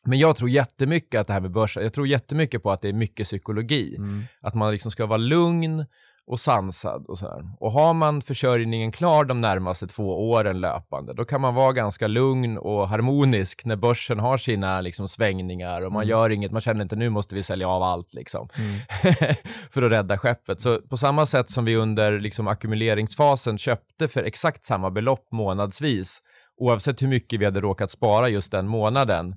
[0.05, 2.89] Men jag tror jättemycket att det här med börsen, jag tror jättemycket på att det
[2.89, 3.97] är mycket psykologi.
[3.97, 4.25] Mm.
[4.41, 5.87] Att man liksom ska vara lugn
[6.29, 7.51] och sansad och sådär.
[7.61, 12.07] Och har man försörjningen klar de närmaste två åren löpande, då kan man vara ganska
[12.07, 16.11] lugn och harmonisk när börsen har sina liksom svängningar och man Mm.
[16.11, 18.49] gör inget, man känner inte nu måste vi sälja av allt liksom.
[18.59, 19.37] Mm.
[19.71, 20.61] för att rädda skeppet.
[20.61, 26.19] Så på samma sätt som vi under liksom ackumuleringsfasen köpte för exakt samma belopp månadsvis,
[26.61, 29.35] oavsett hur mycket vi hade råkat spara just den månaden,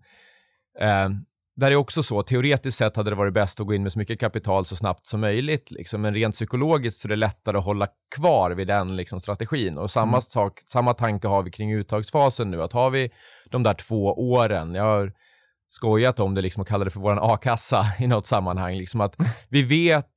[0.81, 1.09] Eh,
[1.59, 3.99] där är också så, teoretiskt sett hade det varit bäst att gå in med så
[3.99, 6.01] mycket kapital så snabbt som möjligt, liksom.
[6.01, 9.77] men rent psykologiskt så är det lättare att hålla kvar vid den liksom, strategin.
[9.77, 10.21] Och samma, Mm.
[10.21, 13.11] sak, samma tanke har vi kring uttagsfasen nu, att har vi
[13.49, 15.13] de där två åren, jag har
[15.69, 19.15] skojat om det liksom och kallat det för våran a-kassa i något sammanhang, liksom att
[19.49, 20.07] vi vet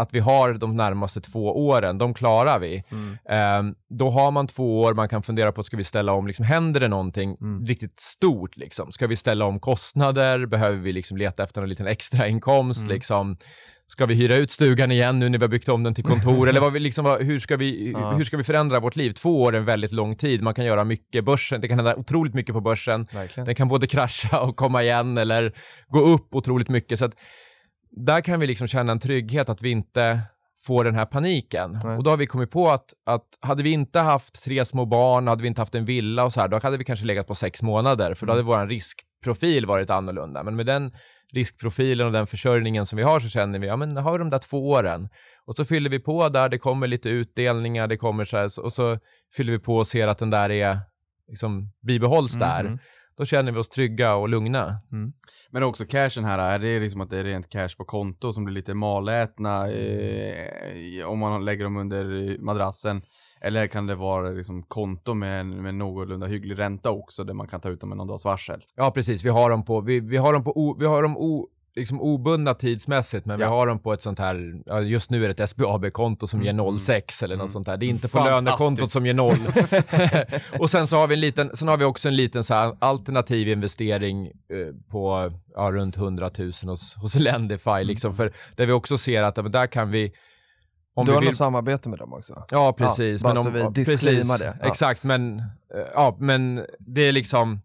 [0.00, 2.82] att vi har de närmaste två åren, de klarar vi.
[2.90, 3.18] Mm.
[3.28, 6.44] Ehm, då har man två år, man kan fundera på, ska vi ställa om, liksom,
[6.44, 7.64] händer det någonting Mm.
[7.66, 8.56] riktigt stort?
[8.56, 8.92] Liksom?
[8.92, 10.46] Ska vi ställa om kostnader?
[10.46, 12.82] Behöver vi liksom leta efter en liten extra inkomst?
[12.82, 12.94] Mm.
[12.94, 13.36] Liksom?
[13.88, 16.48] Ska vi hyra ut stugan igen nu när vi har byggt om den till kontor?
[16.48, 18.10] Eller vad vi, liksom, vad, hur, ska vi, Ja.
[18.12, 19.10] hur ska vi förändra vårt liv?
[19.12, 20.42] Två år är en väldigt lång tid.
[20.42, 21.24] Man kan göra mycket.
[21.24, 23.06] Börsen, det kan hända otroligt mycket på börsen.
[23.12, 23.46] Verkligen.
[23.46, 25.52] Den kan både krascha och komma igen eller
[25.88, 26.98] gå upp otroligt mycket.
[26.98, 27.14] Så att
[27.90, 30.20] där kan vi liksom känna en trygghet att vi inte
[30.66, 31.80] får den här paniken.
[31.84, 31.96] Nej.
[31.96, 35.28] Och då har vi kommit på att, att hade vi inte haft tre små barn,
[35.28, 37.34] hade vi inte haft en villa och så här, då hade vi kanske legat på
[37.34, 40.42] sex månader, för då hade vår riskprofil varit annorlunda.
[40.42, 40.92] Men med den
[41.32, 44.30] riskprofilen och den försörjningen som vi har så känner vi, ja men har vi de
[44.30, 45.08] där två åren
[45.46, 48.72] och så fyller vi på där, det kommer lite utdelningar, det kommer så här, och
[48.72, 48.98] så
[49.36, 50.78] fyller vi på och ser att den där är,
[51.28, 52.78] liksom bibehålls där.
[53.20, 54.76] Då känner vi oss trygga och lugna.
[55.50, 58.44] Men också cashen här, är det liksom att det är rent cash på konto som
[58.44, 63.02] blir lite malätna eh, om man lägger dem under madrassen?
[63.40, 67.48] Eller kan det vara liksom konto med, en- med någorlunda hygglig ränta också där man
[67.48, 68.64] kan ta ut dem med någon dags varsel?
[68.76, 69.24] Ja, precis.
[69.24, 71.48] Vi har dem på, vi, vi har dem på, o, vi har dem o,
[71.80, 73.46] liksom obundna tidsmässigt, men Ja.
[73.46, 76.42] vi har dem på ett sånt här, ja, just nu är det ett SBAB-konto som
[76.42, 77.52] ger 0,6 eller något Mm.
[77.52, 77.76] sånt där.
[77.76, 79.34] Det är inte på lönekontot som ger 0.
[80.58, 82.76] och sen så har vi en liten, sen har vi också en liten så här
[82.78, 84.32] alternativ investering eh,
[84.90, 89.36] på ja, runt 100 000 hos, hos Lendify, liksom, för där vi också ser att
[89.36, 90.12] ja, men där kan vi
[90.94, 92.44] om du vi har vill, något samarbete med dem också?
[92.50, 93.22] Ja, precis.
[93.22, 94.56] bara men så om, vi ja, disclaimar det.
[94.60, 94.68] Ja.
[94.68, 95.44] Exakt, men, eh,
[95.94, 97.60] ja, men det är liksom,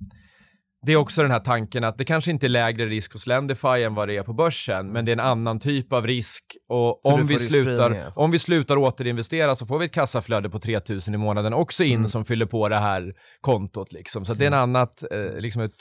[0.86, 3.68] det är också den här tanken att det kanske inte är lägre risk hos Lendify
[3.84, 6.44] än vad det är på börsen, men det är en annan typ av risk.
[6.70, 10.60] Och Så om vi, slutar, om vi slutar återinvestera så får vi ett kassaflöde på
[10.60, 12.08] 3000 i månaden också in Mm.
[12.10, 13.92] som fyller på det här kontot.
[13.92, 14.26] Liksom.
[14.26, 15.72] Så det är en annat, eh, liksom ett,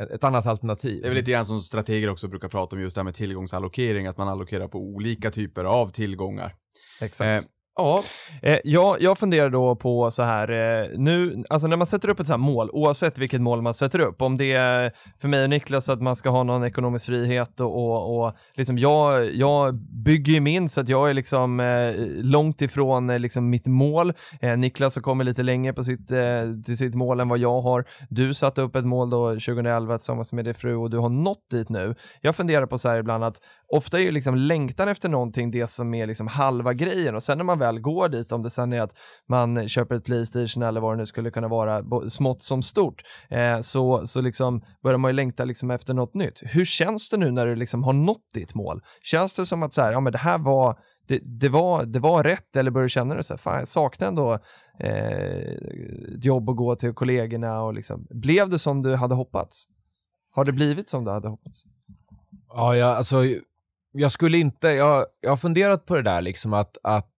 [0.00, 1.00] ett, ett annat alternativ.
[1.02, 3.14] Det är väl lite grann som strateger också brukar prata om just det här med
[3.14, 6.54] tillgångsallokering, att man allokerar på olika typer av tillgångar.
[7.00, 7.44] Exakt.
[7.44, 8.02] Eh, Ja,
[8.42, 12.26] Eh, jag funderar då på så här, eh, nu, alltså när man sätter upp ett
[12.26, 15.50] så här mål, oavsett vilket mål man sätter upp, om det är för mig och
[15.50, 20.32] Niklas att man ska ha någon ekonomisk frihet och, och, och liksom jag, jag bygger
[20.32, 24.12] ju min så att jag är liksom eh, långt ifrån eh, liksom mitt mål.
[24.40, 26.18] Eh, Niklas har kommit lite längre på sitt, eh,
[26.64, 27.84] till sitt mål än vad jag har.
[28.10, 31.50] Du satte upp ett mål då 2011 tillsammans med din fru och du har nått
[31.50, 31.94] dit nu.
[32.20, 33.40] Jag funderar på så här ibland att
[33.72, 37.38] ofta är ju liksom längtan efter någonting det som är liksom halva grejen och sen
[37.38, 38.96] när man väl går dit, om det sen är att
[39.28, 43.60] man köper ett Playstation eller vad det nu skulle kunna vara, smått som stort, eh,
[43.60, 46.40] så, så liksom börjar man ju längta liksom efter något nytt.
[46.42, 48.82] Hur känns det nu när du liksom har nått ditt mål?
[49.02, 51.98] Känns det som att så här, ja men det här var det, det, var, det
[51.98, 54.32] var rätt eller börjar du känna det så här, fan jag saknar ändå
[54.78, 55.52] eh,
[56.16, 59.64] ett jobb att gå till kollegorna och liksom, blev det som du hade hoppats?
[60.34, 61.64] Har det blivit som du hade hoppats?
[62.48, 63.24] Ja, jag, alltså,
[63.92, 67.10] jag skulle inte, jag, jag har funderat på det där liksom att, att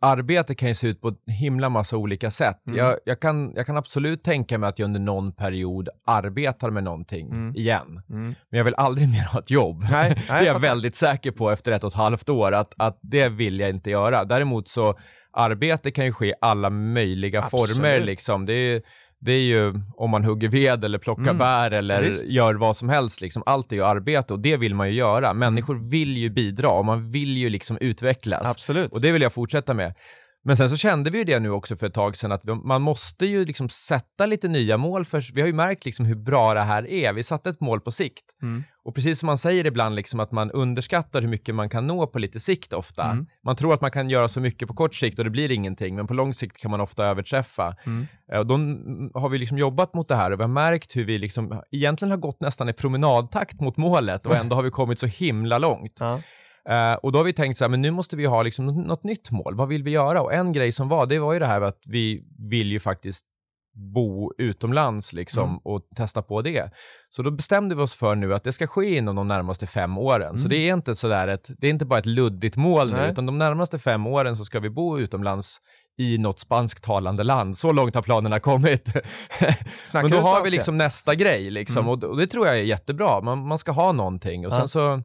[0.00, 2.66] arbete kan ju se ut på en himla massa olika sätt.
[2.66, 2.78] Mm.
[2.78, 6.84] Jag, jag, kan, jag kan absolut tänka mig att jag under någon period arbetar med
[6.84, 7.56] någonting Mm.
[7.56, 8.02] igen.
[8.10, 8.24] Mm.
[8.50, 9.84] Men jag vill aldrig mer ha ett jobb.
[9.90, 12.98] Nej, det är jag väldigt säker på efter ett och ett halvt år, att, att
[13.02, 14.24] det vill jag inte göra.
[14.24, 14.98] Däremot så,
[15.32, 17.76] arbete kan ju ske i alla möjliga Absolut.
[17.76, 18.00] former.
[18.00, 18.46] Liksom.
[18.46, 18.82] Det, är,
[19.20, 21.38] det är ju om man hugger ved eller plockar Mm.
[21.38, 22.26] bär eller Visst.
[22.26, 23.20] gör vad som helst.
[23.20, 23.42] Liksom.
[23.46, 25.34] Allt är ju arbete och det vill man ju göra.
[25.34, 28.50] Människor vill ju bidra och man vill ju liksom utvecklas.
[28.50, 28.92] Absolut.
[28.92, 29.94] Och det vill jag fortsätta med.
[30.44, 32.82] Men sen så kände vi ju det nu också för ett tag sedan att man
[32.82, 36.54] måste ju liksom sätta lite nya mål för vi har ju märkt liksom hur bra
[36.54, 37.12] det här är.
[37.12, 38.24] Vi satte ett mål på sikt.
[38.42, 38.64] Mm.
[38.88, 42.06] Och precis som man säger ibland liksom att man underskattar hur mycket man kan nå
[42.06, 43.04] på lite sikt ofta.
[43.04, 43.26] Mm.
[43.44, 45.94] Man tror att man kan göra så mycket på kort sikt och det blir ingenting,
[45.94, 47.76] men på lång sikt kan man ofta överträffa.
[47.86, 48.06] Mm.
[48.32, 48.54] Eh, Och då
[49.20, 52.10] har vi liksom jobbat mot det här och vi har märkt hur vi liksom egentligen
[52.10, 55.96] har gått nästan i promenadtakt mot målet och ändå har vi kommit så himla långt.
[56.00, 56.20] Ja.
[56.68, 58.86] Eh, och då har vi tänkt så här, men nu måste vi ha liksom något,
[58.86, 59.54] något nytt mål.
[59.54, 60.22] Vad vill vi göra?
[60.22, 63.24] Och en grej som var, det var ju det här att vi vill ju faktiskt
[63.94, 65.58] bo utomlands liksom Mm.
[65.64, 66.70] och testa på det.
[67.08, 69.98] Så då bestämde vi oss för nu att det ska ske inom de närmaste fem
[69.98, 70.38] åren.
[70.38, 70.48] Så Mm.
[70.50, 73.10] det är inte sådär ett, det är inte bara ett luddigt mål nu, Nej.
[73.12, 75.58] utan de närmaste fem åren så ska vi bo utomlands
[75.98, 77.58] i något spansktalande land.
[77.58, 78.88] Så långt har planerna kommit.
[79.92, 81.88] Men då har vi liksom nästa grej liksom Mm.
[82.10, 83.20] och, det tror jag är jättebra.
[83.20, 85.02] Man, man ska ha någonting och sen så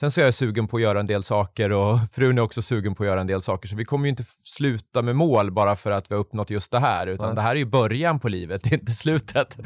[0.00, 2.62] Sen så är jag sugen på att göra en del saker och frun är också
[2.62, 3.68] sugen på att göra en del saker.
[3.68, 6.70] Så vi kommer ju inte sluta med mål bara för att vi har uppnått just
[6.72, 7.06] det här.
[7.06, 7.34] Utan Nej.
[7.34, 9.58] det här är ju början på livet, det är inte slutet.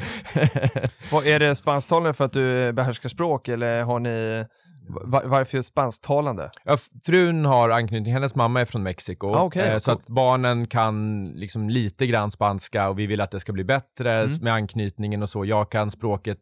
[1.11, 4.45] Vad, är det spansktalande för att du behärskar språk eller har ni,
[4.87, 6.49] var, varför just spansktalande?
[6.63, 9.27] ja, frun har anknytning, hennes mamma är från Mexiko.
[9.27, 13.31] Ah, okej, eh, så att barnen kan liksom lite grann spanska och vi vill att
[13.31, 14.37] det ska bli bättre Mm.
[14.41, 15.45] med anknytningen och så.
[15.45, 16.37] Jag kan språket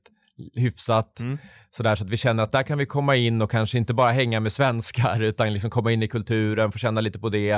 [0.54, 1.20] hyfsat.
[1.20, 1.38] Mm.
[1.72, 4.12] Sådär, så att vi känner att där kan vi komma in och kanske inte bara
[4.12, 7.52] hänga med svenskar utan liksom komma in i kulturen, få känna lite på det.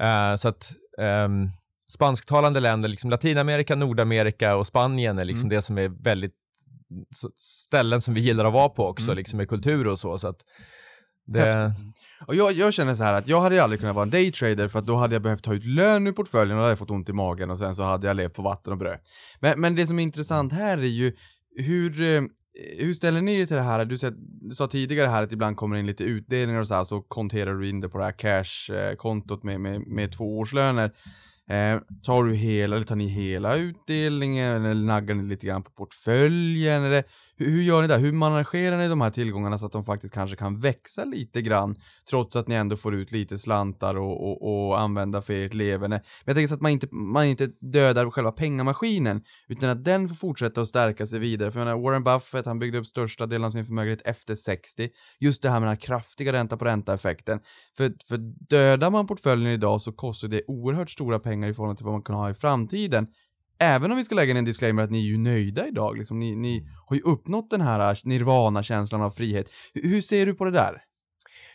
[0.00, 1.48] Eh, så att ehm,
[1.92, 5.56] spansktalande länder, liksom Latinamerika, Nordamerika och Spanien är liksom Mm.
[5.56, 6.34] det som är väldigt
[7.38, 9.16] ställen som vi gillar att vara på också, Mm.
[9.16, 10.18] liksom med kultur och så.
[10.18, 10.36] så att
[11.26, 11.84] det, Häftigt.
[12.26, 14.78] Och jag, jag känner så här att jag hade aldrig kunnat vara en daytrader för
[14.78, 16.90] att då hade jag behövt ta ut lön ur portföljen och då hade jag fått
[16.90, 18.98] ont i magen och sen så hade jag levt på vatten och bröd.
[19.40, 21.12] Men, men det som är intressant här är ju
[21.58, 22.22] hur, eh,
[22.78, 23.84] hur ställer ni er till det här?
[23.84, 26.84] Du, sa- du sa tidigare här att ibland kommer in lite utdelningar och så här
[26.84, 30.92] så konterar du in det på det här cash-kontot med, med, med två årslöner.
[31.50, 35.70] Eh, tar du hela, eller tar ni hela utdelningen eller naggar ni lite grann på
[35.70, 36.82] portföljen?
[36.84, 37.04] Eller,
[37.38, 37.98] hur, hur gör ni där?
[37.98, 41.76] Hur managerar ni de här tillgångarna så att de faktiskt kanske kan växa lite grann
[42.10, 45.96] trots att ni ändå får ut lite slantar och, och, och använda för ert leverne.
[45.96, 50.08] Men jag tänker så att man inte, man inte dödar själva pengamaskinen utan att den
[50.08, 51.50] får fortsätta att stärka sig vidare.
[51.50, 54.88] För jag menar, Warren Buffett, han byggde upp största delen av sin förmögenhet efter 60.
[55.20, 57.40] Just det här med den här kraftiga ränta på ränta-effekten.
[57.76, 58.18] För, för
[58.48, 62.02] dödar man portföljen idag så kostar det oerhört stora pengar i förhållande till vad man
[62.02, 63.06] kan ha i framtiden.
[63.60, 66.18] Även om vi ska lägga in en disclaimer att ni är ju nöjda idag, liksom,
[66.18, 69.50] ni, ni har ju uppnått den här äh, nirvana-känslan av frihet.
[69.74, 70.82] Hur, hur ser du på det där?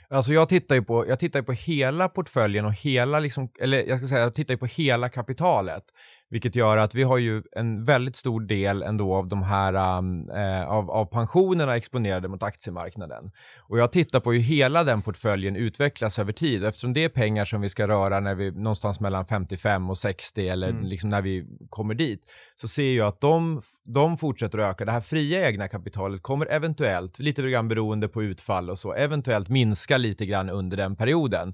[0.09, 3.97] Alltså jag tittar ju på, jag tittar på hela portföljen och hela, liksom, eller jag
[3.99, 5.83] ska säga, jag tittar ju på hela kapitalet.
[6.29, 10.67] Vilket gör att vi har ju en väldigt stor del ändå av de här, eh,
[10.67, 13.31] av, av pensionerna exponerade mot aktiemarknaden.
[13.69, 16.65] Och jag tittar på hur hela den portföljen utvecklas över tid.
[16.65, 20.47] Eftersom det är pengar som vi ska röra när vi någonstans mellan 55 och 60
[20.49, 20.83] eller Mm.
[20.85, 22.21] liksom när vi kommer dit.
[22.61, 24.85] Så ser jag att de, de fortsätter att öka.
[24.85, 29.49] Det här fria egna kapitalet kommer eventuellt, lite grann beroende på utfall och så, eventuellt
[29.49, 31.53] minska lite grann under den perioden.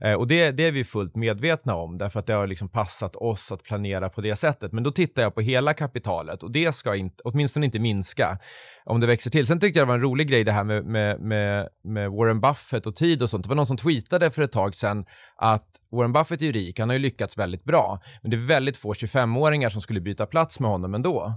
[0.00, 3.16] Eh, och det, det är vi fullt medvetna om, därför att det har liksom passat
[3.16, 4.72] oss att planera på på det sättet.
[4.72, 8.38] Men då tittar jag på hela kapitalet och det ska inte, åtminstone inte minska
[8.84, 9.46] om det växer till.
[9.46, 12.40] Sen tyckte jag det var en rolig grej det här med, med, med, med Warren
[12.40, 13.44] Buffett och tid och sånt.
[13.44, 15.04] Det var någon som tweetade för ett tag sedan
[15.36, 18.46] att Warren Buffett är ju rik, han har ju lyckats väldigt bra, men det är
[18.46, 21.34] väldigt få 25-åringar som skulle byta plats med honom ändå.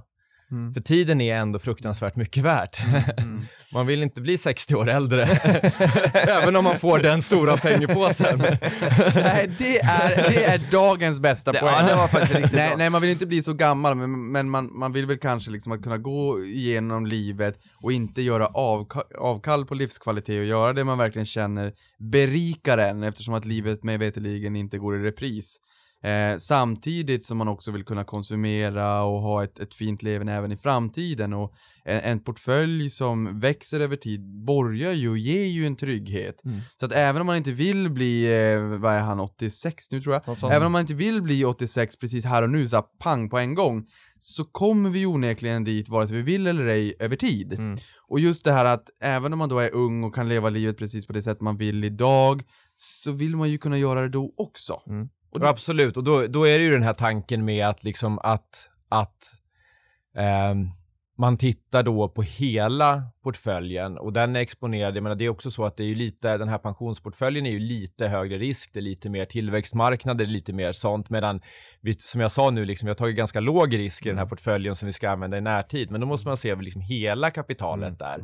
[0.53, 0.73] Mm.
[0.73, 2.81] För tiden är ändå fruktansvärt mycket värt.
[3.73, 5.23] man vill inte bli 60 år äldre,
[6.13, 8.39] även om man får den stora pengapåsen.
[9.15, 11.73] Nej, det är, det är dagens bästa Det- poäng.
[11.73, 12.77] ja, det var faktiskt riktigt nej, bra.
[12.77, 15.71] nej, man vill inte bli så gammal, men, men man, man vill väl kanske liksom
[15.71, 20.83] att kunna gå igenom livet och inte göra avka, avkall på livskvalitet och göra det
[20.83, 21.73] man verkligen känner
[22.11, 25.57] berikar en eftersom att livet med veterligen inte går i repris.
[26.03, 30.51] Eh, samtidigt som man också vill kunna konsumera och ha ett, ett fint leverne även
[30.51, 31.53] i framtiden och
[31.85, 36.45] en, en portfölj som växer över tid borgar ju och ger ju en trygghet.
[36.45, 36.59] Mm.
[36.75, 40.13] Så att även om man inte vill bli, eh, vad är han, 86 nu tror
[40.13, 40.51] jag?
[40.51, 43.37] Även om man inte vill bli 86 precis här och nu, så här, pang på
[43.37, 43.85] en gång,
[44.19, 47.53] så kommer vi onekligen dit vare sig vi vill eller ej över tid.
[47.53, 47.77] Mm.
[48.07, 50.77] Och just det här att även om man då är ung och kan leva livet
[50.77, 52.43] precis på det sätt man vill idag,
[52.75, 54.81] så vill man ju kunna göra det då också.
[55.39, 58.69] Och absolut, och då, då är det ju den här tanken med att liksom att,
[58.89, 59.17] att
[60.17, 60.69] ehm,
[61.17, 64.95] man tittar då på hela portföljen och den är exponerad.
[64.95, 67.51] Jag menar, det är också så att det är ju lite, den här pensionsportföljen är
[67.51, 71.41] ju lite högre risk, det är lite mer tillväxtmarknad, det är lite mer sånt, medan
[71.81, 74.25] vi, som jag sa nu, liksom, vi har tagit ganska låg risk i den här
[74.25, 77.99] portföljen som vi ska använda i närtid, men då måste man se liksom hela kapitalet
[77.99, 78.19] där.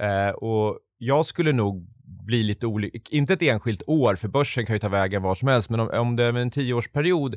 [0.00, 4.74] Eh, och jag skulle nog bli lite olycklig, inte ett enskilt år, för börsen kan
[4.74, 7.36] ju ta vägen var som helst, men om, om det är en tioårsperiod,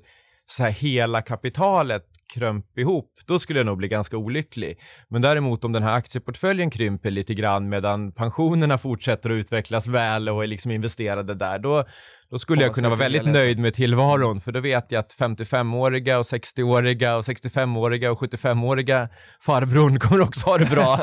[0.49, 4.79] så här hela kapitalet krömp ihop, då skulle jag nog bli ganska olycklig.
[5.07, 10.29] Men däremot om den här aktieportföljen krymper lite grann medan pensionerna fortsätter att utvecklas väl
[10.29, 11.85] och är liksom investerade där, då,
[12.31, 16.17] då skulle jag kunna vara väldigt nöjd med tillvaron, för då vet jag att 55-åriga
[16.19, 19.09] och 60-åriga och 65-åriga och 75-åriga
[19.41, 20.99] farbrorn kommer också ha det bra.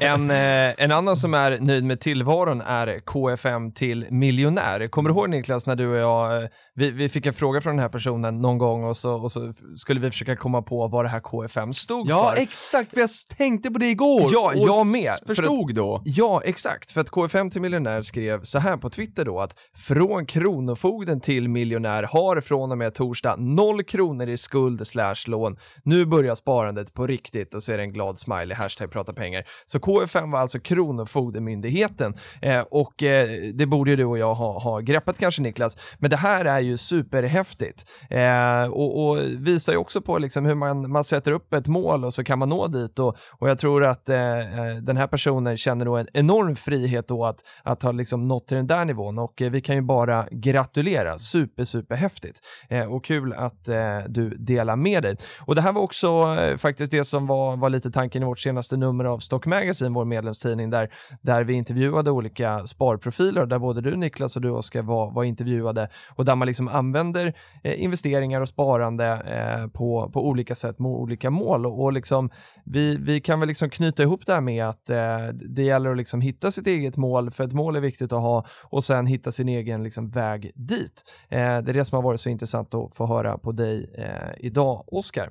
[0.00, 4.88] En, eh, en annan som är nöjd med tillvaron är KFM till miljonär.
[4.88, 7.76] Kommer du ihåg Niklas när du och jag, eh, vi, vi fick en fråga från
[7.76, 11.04] den här personen någon gång och så, och så skulle vi försöka komma på vad
[11.04, 12.42] det här KFM stod Ja, för.
[12.42, 14.30] exakt, för jag tänkte på det igår!
[14.32, 16.02] Ja, och jag med, för att- Förstod då.
[16.04, 16.90] Ja, exakt.
[16.90, 19.54] För att KFM till miljonär skrev så här på Twitter då att
[19.86, 25.56] från Kronofogden till miljonär har från och med torsdag noll kronor i skuld slash lån.
[25.82, 29.44] Nu börjar sparandet på riktigt och så är det en glad smiley, hashtag prata pengar.
[29.66, 34.58] Så KFM var alltså Kronofogdemyndigheten eh, och eh, det borde ju du och jag ha,
[34.58, 35.78] ha greppat kanske Niklas.
[35.98, 40.54] Men det här är ju superhäftigt eh, och, och visar ju också på liksom hur
[40.54, 43.58] man, man sätter upp ett mål och så kan man nå dit och, och jag
[43.58, 47.82] tror att eh, eh den här personen känner då en enorm frihet då att, att
[47.82, 51.64] ha liksom nått till den där nivån och eh, vi kan ju bara gratulera, super
[51.64, 55.16] super häftigt eh, och kul att eh, du delar med dig.
[55.40, 58.38] Och det här var också eh, faktiskt det som var, var lite tanken i vårt
[58.38, 63.80] senaste nummer av Stock Magazine, vår medlemstidning, där, där vi intervjuade olika sparprofiler, där både
[63.80, 68.40] du Niklas och du Oskar var, var intervjuade och där man liksom använder eh, investeringar
[68.40, 71.66] och sparande eh, på, på olika sätt med olika mål.
[71.66, 72.30] Och, och liksom
[72.64, 75.96] vi, vi kan väl liksom knyta ihop det här med att eh, det gäller att
[75.96, 79.32] liksom hitta sitt eget mål, för ett mål är viktigt att ha och sen hitta
[79.32, 81.04] sin egen liksom väg dit.
[81.28, 84.46] Eh, det är det som har varit så intressant att få höra på dig eh,
[84.46, 85.30] idag, Oskar.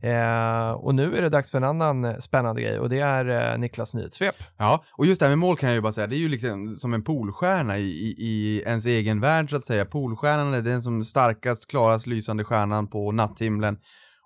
[0.00, 3.52] Eh, och nu är det dags för en annan eh, spännande grej och det är
[3.52, 4.36] eh, Niklas nyhetssvep.
[4.56, 6.28] Ja, och just det här med mål kan jag ju bara säga, det är ju
[6.28, 9.84] liksom som en polstjärna i, i, i ens egen värld så att säga.
[9.84, 13.78] Polstjärnan är den som starkast, klarast lysande stjärnan på natthimlen.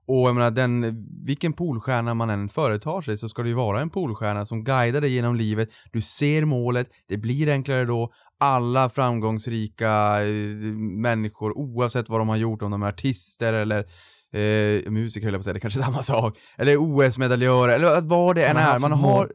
[0.06, 3.80] Och jag menar, den, vilken polstjärna man än företar sig så ska det ju vara
[3.80, 5.68] en polstjärna som guidar dig genom livet.
[5.92, 8.12] Du ser målet, det blir enklare då.
[8.40, 10.32] Alla framgångsrika eh,
[11.00, 13.78] människor, oavsett vad de har gjort, om de är artister eller
[14.32, 16.38] eh, musiker höll jag på att säga, det kanske är samma sak.
[16.58, 18.78] Eller OS-medaljörer, eller vad det än är.
[18.78, 19.32] Man har,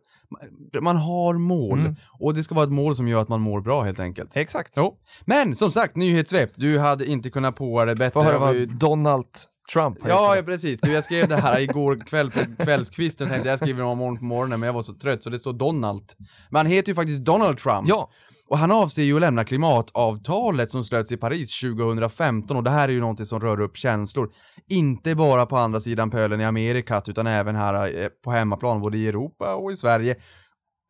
[0.81, 1.79] man har mål.
[1.79, 1.95] Mm.
[2.19, 4.37] Och det ska vara ett mål som gör att man mår bra helt enkelt.
[4.37, 4.73] Exakt.
[4.77, 4.97] Jo.
[5.25, 6.51] Men som sagt, nyhetssvep.
[6.55, 8.37] Du hade inte kunnat på det bättre.
[8.37, 9.25] Vad Donald
[9.73, 10.79] Trump har Ja, ja, precis.
[10.81, 13.29] Du, jag skrev det här igår kväll på kvällskvisten.
[13.29, 15.53] Tänkte jag skriver om morgon på morgonen, men jag var så trött så det står
[15.53, 16.03] Donald.
[16.49, 17.87] Men han heter ju faktiskt Donald Trump.
[17.87, 18.09] ja.
[18.51, 22.89] Och han avser ju att lämna klimatavtalet som slöts i Paris 2015 och det här
[22.89, 24.31] är ju någonting som rör upp känslor.
[24.69, 28.97] Inte bara på andra sidan pölen i Amerika utan även här eh, på hemmaplan, både
[28.97, 30.15] i Europa och i Sverige.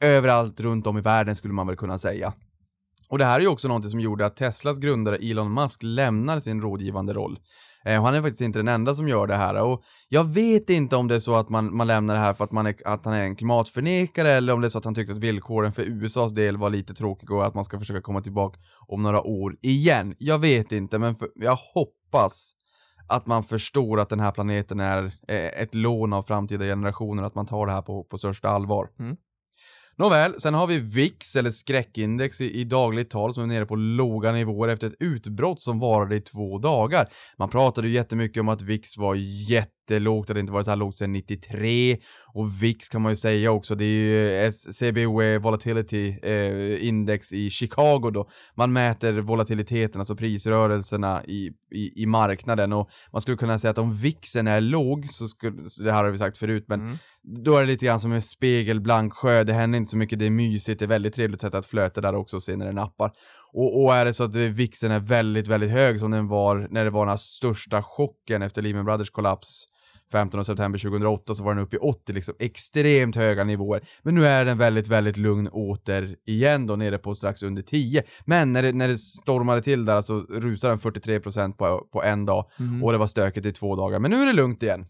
[0.03, 2.33] Överallt runt om i världen skulle man väl kunna säga.
[3.09, 6.39] Och det här är ju också någonting som gjorde att Teslas grundare Elon Musk lämnar
[6.39, 7.39] sin rådgivande roll.
[7.85, 9.61] Eh, han är faktiskt inte den enda som gör det här.
[9.61, 12.43] Och jag vet inte om det är så att man, man lämnar det här för
[12.43, 14.95] att, man är, att han är en klimatförnekare eller om det är så att han
[14.95, 18.21] tyckte att villkoren för USAs del var lite tråkiga och att man ska försöka komma
[18.21, 20.15] tillbaka om några år igen.
[20.17, 22.51] Jag vet inte, men för, jag hoppas
[23.07, 27.35] att man förstår att den här planeten är eh, ett lån av framtida generationer, att
[27.35, 28.89] man tar det här på, på största allvar.
[28.99, 29.17] Mm.
[30.01, 33.75] Nåväl, sen har vi VIX, eller skräckindex i, i dagligt tal, som är nere på
[33.75, 37.07] låga nivåer efter ett utbrott som varade i två dagar.
[37.37, 39.15] Man pratade ju jättemycket om att VIX var
[39.49, 41.97] jätte jättelågt, det inte varit så här lågt sedan 93.
[42.33, 47.49] Och VIX kan man ju säga också, det är ju CBOE Volatility eh, Index i
[47.49, 48.29] Chicago då.
[48.55, 53.77] Man mäter volatiliteten, alltså prisrörelserna i, i, i marknaden och man skulle kunna säga att
[53.77, 56.97] om VIXen är låg, så skulle, det här har vi sagt förut, men Mm.
[57.23, 60.25] då är det lite grann som en spegelblank sjö, det händer inte så mycket, det
[60.25, 62.71] är mysigt, det är väldigt trevligt sätt att flöta där också och se när det
[62.71, 63.11] nappar.
[63.53, 66.83] Och, och är det så att VIXen är väldigt, väldigt hög som den var när
[66.83, 69.67] det var den här största chocken efter Lehman Brothers kollaps
[70.11, 73.81] 15 september 2008 så var den uppe i 80, liksom extremt höga nivåer.
[74.03, 78.03] Men nu är den väldigt, väldigt lugn åter igen då, nere på strax under 10.
[78.25, 82.25] Men när det, när det stormade till där så rusade den 43% på, på en
[82.25, 82.83] dag Mm.
[82.83, 83.99] och det var stökigt i två dagar.
[83.99, 84.85] Men nu är det lugnt igen.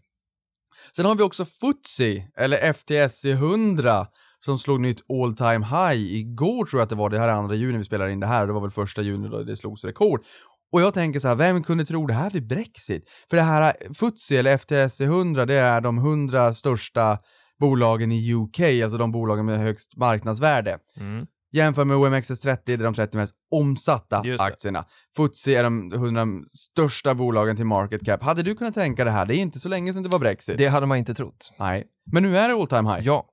[0.96, 4.06] Sen har vi också FTSE, eller FTSE 100,
[4.44, 7.32] som slog nytt all time high igår tror jag att det var, det här är
[7.32, 9.84] andra juni vi spelar in det här, det var väl första juni då det slogs
[9.84, 10.24] rekord.
[10.72, 13.04] Och jag tänker så här, vem kunde tro det här vid Brexit?
[13.30, 17.18] För det här FTSE eller FTSE 100, det är de 100 största
[17.60, 20.78] bolagen i UK, alltså de bolagen med högst marknadsvärde.
[20.96, 21.26] Mm.
[21.52, 24.84] Jämför med OMXS30, det är de 30 mest omsatta aktierna.
[25.16, 28.22] FTSE är de 100 största bolagen till market cap.
[28.22, 29.26] Hade du kunnat tänka det här?
[29.26, 30.58] Det är inte så länge sedan det var Brexit.
[30.58, 31.52] Det hade man inte trott.
[31.58, 31.84] Nej.
[32.12, 33.06] Men nu är det all time high.
[33.06, 33.28] Ja.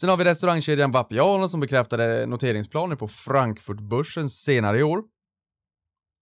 [0.00, 5.02] Sen har vi restaurangkedjan Vapiano som bekräftade noteringsplaner på Frankfurtbörsen senare i år.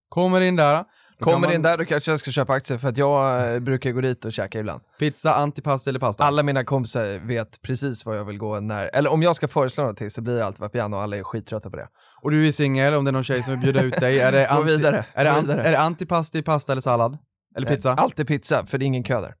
[0.09, 0.83] Kommer in där.
[1.19, 3.91] Kommer man- in där, då kanske jag ska köpa aktier för att jag eh, brukar
[3.91, 4.81] gå dit och käka ibland.
[4.99, 6.23] Pizza, antipasta eller pasta?
[6.23, 9.81] Alla mina kompisar vet precis vad jag vill gå när, eller om jag ska föreslå
[9.83, 11.87] någonting så blir det alltid Vapiano och alla är skittrötta på det.
[12.21, 14.19] Och du är singel, om det är någon tjej som vill bjuda ut dig.
[14.19, 17.17] Är det, Gå vidare, Är det, an- är det antipasti, pasta eller sallad?
[17.55, 17.89] Eller pizza?
[17.91, 19.33] Eh, Alltid pizza, för det är ingen kö där.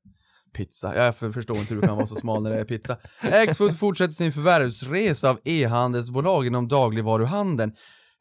[0.57, 0.95] Pizza.
[0.95, 2.97] Jag förstår inte hur du kan vara så smal när det är pizza.
[3.21, 7.71] Axfood fortsätter sin förvärvsresa av e-handelsbolag inom dagligvaruhandeln.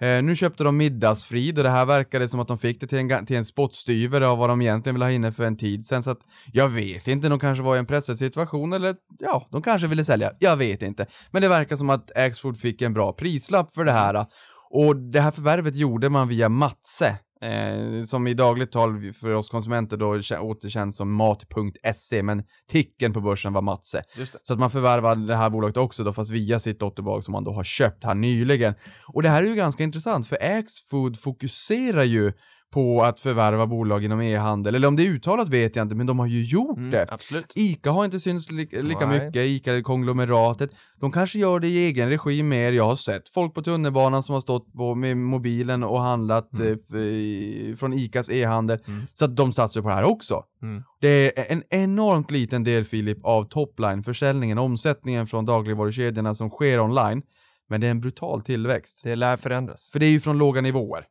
[0.00, 2.98] Eh, nu köpte de Middagsfrid och det här verkade som att de fick det till
[2.98, 6.02] en, till en spottstyver av vad de egentligen ville ha inne för en tid sen.
[6.02, 6.18] Så att
[6.52, 10.04] jag vet inte, de kanske var i en pressad situation eller ja, de kanske ville
[10.04, 10.32] sälja.
[10.38, 11.06] Jag vet inte.
[11.30, 14.26] Men det verkar som att Axfood fick en bra prislapp för det här.
[14.70, 17.18] Och det här förvärvet gjorde man via Matse.
[17.40, 23.12] Eh, som i dagligt tal för oss konsumenter då kä- återkänns som mat.se, men ticken
[23.12, 24.02] på börsen var Matse.
[24.42, 27.44] Så att man förvärvade det här bolaget också då, fast via sitt dotterbolag som man
[27.44, 28.74] då har köpt här nyligen.
[29.06, 32.32] Och det här är ju ganska intressant, för Axfood fokuserar ju
[32.72, 36.06] på att förvärva bolag inom e-handel, eller om det är uttalat vet jag inte, men
[36.06, 37.02] de har ju gjort det.
[37.02, 37.52] Mm, absolut.
[37.54, 39.24] ICA har inte synts li lika Nej.
[39.26, 40.70] mycket, ICA-konglomeratet.
[41.00, 42.72] De kanske gör det i egen regi mer.
[42.72, 46.72] Jag har sett folk på tunnelbanan som har stått på med mobilen och handlat Mm.
[46.72, 48.78] eh, från ICAs e-handel.
[48.86, 49.02] Mm.
[49.12, 50.42] Så att de satsar på det här också.
[50.62, 50.82] Mm.
[51.00, 57.22] Det är en enormt liten del, Filip, av topline-försäljningen, omsättningen från dagligvarukedjorna som sker online.
[57.68, 59.00] Men det är en brutal tillväxt.
[59.04, 59.90] Det lär förändras.
[59.92, 61.04] För det är ju från låga nivåer.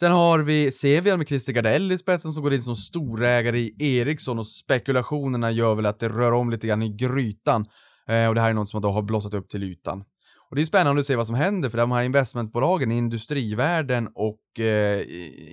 [0.00, 3.74] Sen har vi Sevian med Christer Gardell i spetsen som går in som storägare i
[3.78, 7.66] Ericsson och spekulationerna gör väl att det rör om lite grann i grytan.
[8.08, 10.04] Eh, och det här är något som då har blossat upp till ytan.
[10.50, 14.60] Och det är spännande att se vad som händer för de här investmentbolagen, industrivärlden och
[14.60, 15.02] eh,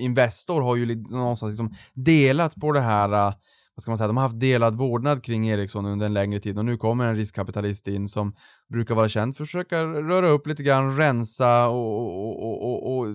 [0.04, 3.34] Investor har ju någonstans liksom delat på det här eh,
[3.78, 6.58] vad ska man säga, de har haft delad vårdnad kring Ericsson under en längre tid
[6.58, 8.36] och nu kommer en riskkapitalist in som
[8.70, 13.06] brukar vara känd för att försöka röra upp lite grann, rensa och, och, och, och,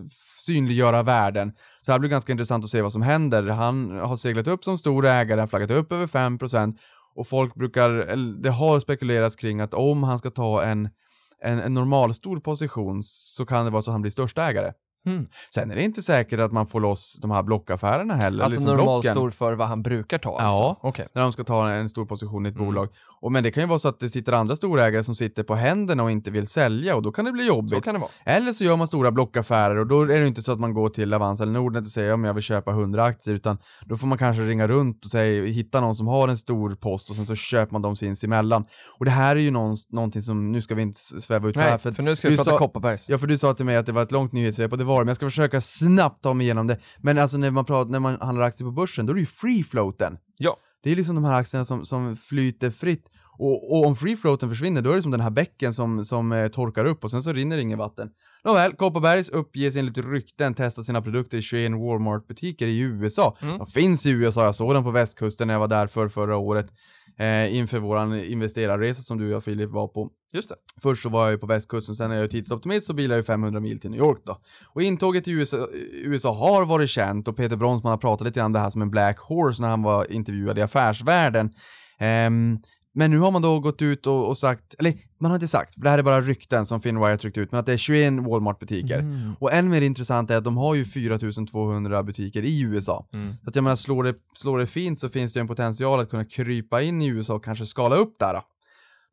[0.41, 1.53] synliggöra värden.
[1.53, 3.43] Så det här blir ganska intressant att se vad som händer.
[3.49, 6.77] Han har seglat upp som stor ägare, han flaggat upp över 5%
[7.15, 10.89] och folk brukar, eller det har spekulerats kring att om han ska ta en,
[11.45, 14.73] en, en normalstor position så kan det vara så att han blir största ägare.
[15.07, 15.27] Mm.
[15.55, 18.45] Sen är det inte säkert att man får loss de här blockaffärerna heller.
[18.45, 20.45] Alltså liksom normalt blocken stor för vad han brukar ta Ja.
[20.47, 20.77] alltså?
[20.89, 21.09] Okej.
[21.15, 22.67] när de ska ta en stor position i ett Mm.
[22.67, 22.89] bolag.
[23.21, 25.55] Och, men det kan ju vara så att det sitter andra storägare som sitter på
[25.55, 27.85] händerna och inte vill sälja och då kan det bli Så jobbigt.
[27.85, 28.11] kan det vara.
[28.25, 30.89] Eller så gör man stora blockaffärer och då är det inte så att man går
[30.89, 34.07] till Avanza eller Nordnet och säger om jag vill köpa 100 aktier utan då får
[34.07, 37.27] man kanske ringa runt och säga, hitta någon som har en stor post och sen
[37.27, 38.65] så köper man dem sinsemellan.
[38.99, 41.61] Och det här är ju någon, någonting som, nu ska vi inte sväva ut på
[41.61, 43.09] det här Nej, för för nu ska vi prata sa- Kopparbergs.
[43.09, 44.92] Ja, för du sa till mig att det var ett långt nyhetssvep och det var
[45.01, 46.79] det, men jag ska försöka snabbt ta mig igenom det.
[46.99, 49.27] Men alltså när man, pratar, när man handlar aktier på börsen, då är det ju
[49.27, 50.19] free floaten.
[50.37, 50.57] Ja.
[50.83, 53.05] Det är liksom de här aktierna som, som flyter fritt.
[53.39, 56.33] Och, och om free floaten försvinner, då är det som den här bäcken som, som
[56.33, 58.11] eh, torkar upp och sen så rinner det inget vatten.
[58.45, 63.37] Nåväl, Kopparbergs uppges enligt rykten testa sina produkter i 21 Walmart-butiker i USA.
[63.43, 63.59] Mm.
[63.59, 66.37] De finns i USA, jag såg dem på västkusten när jag var där för förra
[66.37, 66.67] året.
[67.19, 70.11] Eh, inför våran investerarresa som du och jag Filip var på.
[70.33, 70.55] Just det.
[70.83, 73.25] Först så var jag ju på västkusten, sen är jag tidsoptimist så bilade jag ju
[73.25, 74.39] 500 mil till New York då.
[74.75, 78.47] Och intåget i USA, USA har varit känt och Peter Bronsman har pratat lite grann
[78.47, 81.51] om det här som en black horse när han var intervjuad i Affärsvärlden.
[81.99, 82.59] Ehm,
[82.95, 85.75] men nu har man då gått ut och, och sagt, eller man har inte sagt,
[85.75, 88.13] för det här är bara rykten som Finwire tryckt ut, men att det är 21
[88.13, 88.99] Walmart-butiker.
[88.99, 89.33] Mm.
[89.41, 93.09] Och än mer intressant är att de har ju 4200 butiker i USA.
[93.13, 93.35] Mm.
[93.43, 96.01] Så att jag menar, slår det, slår det fint så finns det ju en potential
[96.01, 98.35] att kunna krypa in i USA och kanske skala upp där.
[98.35, 98.43] Då.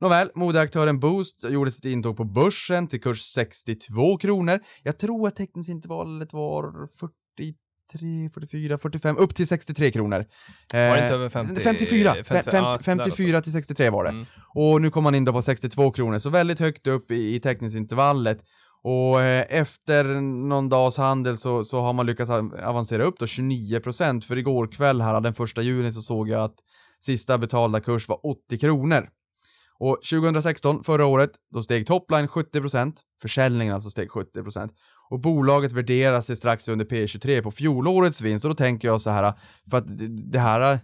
[0.02, 4.60] Nåväl, modeaktören Boost gjorde sitt intåg på börsen till kurs 62 kronor.
[4.84, 6.88] Jag tror att teckningsintervallet var
[7.92, 10.26] 43, 44, 45, upp till 63 kronor.
[10.74, 11.62] Var det Eh, inte över 50?
[11.62, 14.10] 54, 50, fem- fem- ja, 54 till 63 var det.
[14.10, 14.26] Mm.
[14.54, 17.40] Och nu kom man in då på 62 kronor, så väldigt högt upp i, i
[17.40, 18.40] teckningsintervallet.
[18.84, 23.26] Och eh, efter någon dags handel så, så har man lyckats av- avancera upp då
[23.26, 26.56] 29% för igår kväll här den första juni så såg jag att
[27.00, 29.10] sista betalda kurs var 80 kronor.
[29.82, 34.70] Och 2016, förra året, då steg topline 70%, försäljningen alltså steg 70%.
[35.10, 39.10] Och bolaget värderas sig strax under P23 på fjolårets vinst och då tänker jag så
[39.10, 39.34] här,
[39.70, 39.86] för att
[40.32, 40.80] det- här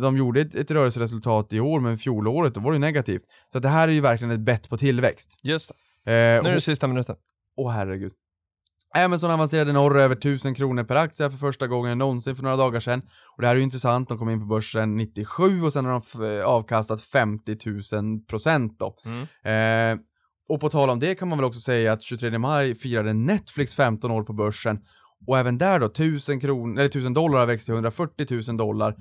[0.00, 3.22] de gjorde ett, ett rörelseresultat i år, men fjolåret då var det ju negativt.
[3.52, 5.40] Så att det här är ju verkligen ett bett på tillväxt.
[5.42, 5.70] Just
[6.04, 6.12] det.
[6.12, 7.16] Eh, Nu är det och- sista minuten.
[7.56, 8.12] Åh herregud.
[8.94, 12.80] Amazon avancerade norr över 1000 kronor per aktie för första gången någonsin för några dagar
[12.80, 13.02] sedan.
[13.36, 15.92] Och det här är ju intressant, de kom in på börsen 97 och sen har
[15.92, 17.56] de f- avkastat 50
[17.96, 18.96] 000 procent då.
[19.04, 19.20] Mm.
[19.22, 20.04] Eh,
[20.52, 23.74] och på tal om det kan man väl också säga att 23 maj firade Netflix
[23.74, 24.78] 15 år på börsen.
[25.26, 28.96] Och även där då, 1000, kronor, eller 1000 dollar har växt till 140 000 dollar.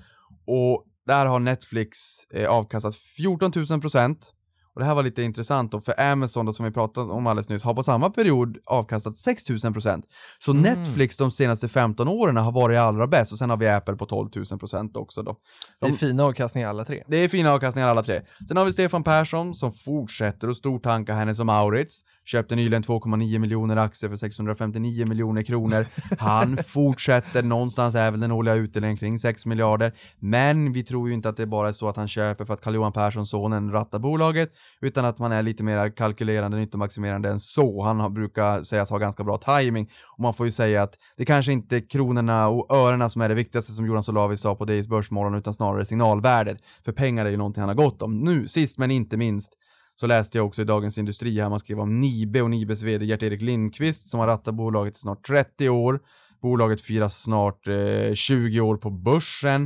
[0.45, 1.97] Och där har Netflix
[2.34, 4.34] eh, avkastat 14 000 procent.
[4.76, 7.49] Och det här var lite intressant då, för Amazon då, som vi pratade om alldeles
[7.49, 10.05] nyss har på samma period avkastat 6000 procent.
[10.39, 10.61] Så Mm.
[10.63, 14.05] Netflix de senaste 15 åren har varit allra bäst och sen har vi Apple på
[14.05, 15.36] 12 000 procent också då.
[15.80, 17.03] Det är De- fina avkastningar alla tre.
[17.07, 18.22] det är fina avkastningar alla tre.
[18.47, 22.01] Sen har vi Stefan Persson som fortsätter att stortanka Hennes och Maurits.
[22.26, 25.86] Köpte nyligen 2,9 miljoner aktier för 659 miljoner kronor.
[26.19, 29.93] Han fortsätter, någonstans är väl den årliga utdelningen kring 6 miljarder.
[30.19, 32.61] Men vi tror ju inte att det bara är så att han köper för att
[32.61, 34.51] Carl-Johan Persson, sonen, rattar bolaget,
[34.82, 37.84] utan att man är lite mer kalkylerande, nyttomaximerande än så.
[37.84, 41.26] Han har, brukar sägas ha ganska bra timing och man får ju säga att det
[41.26, 44.65] kanske inte är kronorna och örena som är det viktigaste som Jonas Olavi sa på
[44.65, 46.57] DIs Börsmorgon, utan snarare signalvärdet.
[46.86, 48.19] För pengar är ju någonting han har gått om.
[48.19, 49.57] Nu, sist men inte minst,
[50.02, 53.06] så läste jag också i Dagens Industri här man skrev om Nibe och Nibes vd
[53.06, 55.99] Gert-Erik Lindqvist som har rattat bolaget i snart 30 år.
[56.41, 59.66] Bolaget firar snart eh, 20 år på börsen.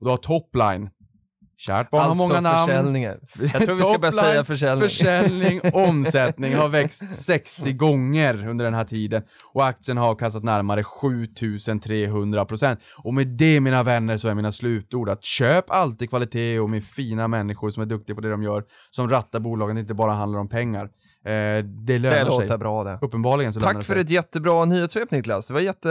[0.00, 0.90] Och du har Topline.
[1.56, 2.68] Kärt barn alltså har många namn.
[2.68, 3.18] försäljningar.
[3.38, 4.88] Jag tror vi ska Topline, säga försäljning.
[4.88, 10.82] Försäljning, omsättning har växt 60 gånger under den här tiden och aktien har avkastat närmare
[10.84, 12.80] 7300 procent.
[13.02, 16.84] Och med det mina vänner så är mina slutord att köp alltid kvalitet och med
[16.84, 20.12] fina människor som är duktiga på det de gör, som rattar bolagen, det inte bara
[20.12, 20.88] handlar om pengar.
[21.26, 22.24] Eh, det lönar Det sig.
[22.26, 22.98] låter bra det.
[23.02, 24.00] Uppenbarligen så Tack för sig.
[24.00, 25.46] ett jättebra nyhetssvep Niklas.
[25.46, 25.88] Det var jätte,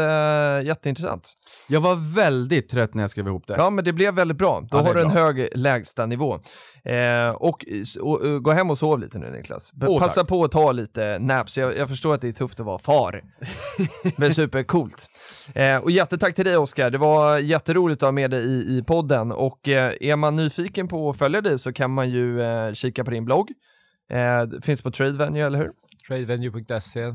[0.65, 1.33] jätteintressant.
[1.67, 3.53] Jag var väldigt trött när jag skrev ihop det.
[3.57, 4.61] Ja, men det blev väldigt bra.
[4.71, 5.21] Då Ja, har du en bra.
[5.21, 6.39] hög lägsta nivå.
[6.85, 7.65] Eh, och,
[8.01, 9.73] och, och gå hem och sov lite nu Niklas.
[9.87, 10.29] Åh, Passa tack.
[10.29, 11.57] på att ta lite naps.
[11.57, 13.21] Jag, jag förstår att det är tufft att vara far.
[14.17, 15.07] men supercoolt.
[15.55, 16.89] Eh, och jättetack till dig Oskar.
[16.89, 19.31] Det var jätteroligt att ha med dig i, i podden.
[19.31, 23.03] Och eh, är man nyfiken på att följa dig så kan man ju eh, kika
[23.03, 23.47] på din blogg.
[24.11, 25.71] Eh, finns på Tradevenue, eller hur?
[26.07, 27.13] Tradevenue.se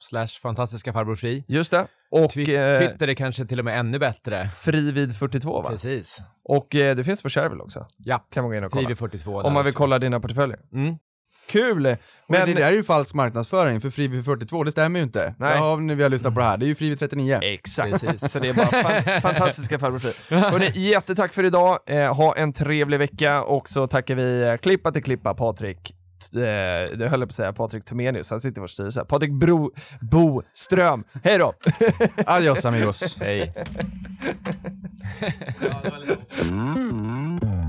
[0.00, 1.44] slash fantastiska farbror fri.
[1.48, 1.86] Just det.
[2.10, 4.50] Och Twi- eh, Twitter är kanske till och med ännu bättre.
[4.54, 5.70] Frivid42 va?
[5.70, 6.18] Precis.
[6.44, 7.86] Och eh, det finns på Shareville också.
[7.98, 8.88] Ja, Kan man gå in och kolla.
[8.88, 9.42] Frivi42.
[9.42, 10.58] Om man vill kolla dina portföljer.
[10.72, 10.94] Mm.
[11.48, 11.82] Kul!
[11.82, 11.96] Men
[12.28, 15.34] Men det där är ju falsk marknadsföring, för Frivi 42, det stämmer ju inte.
[15.38, 15.56] Nej.
[15.56, 17.38] Ja, när vi har lyssnat på det här, det är ju Frivi 39.
[17.42, 18.32] Exakt, Precis.
[18.32, 20.36] så det är bara fan, fantastiska farbror Fri.
[20.36, 24.92] Hörrni, jättetack för idag, eh, ha en trevlig vecka och så tackar vi eh, Klippa
[24.92, 25.94] till Klippa, Patrik,
[26.34, 26.40] eh,
[26.98, 29.72] det höll jag på att säga Patrik Tomenius, han sitter i vår styrelse, Patrik Bro,
[30.00, 31.04] Boström.
[31.24, 31.52] Hej då!
[32.26, 33.18] Adios amigos.
[33.20, 33.54] Hej.
[36.50, 37.59] Mm.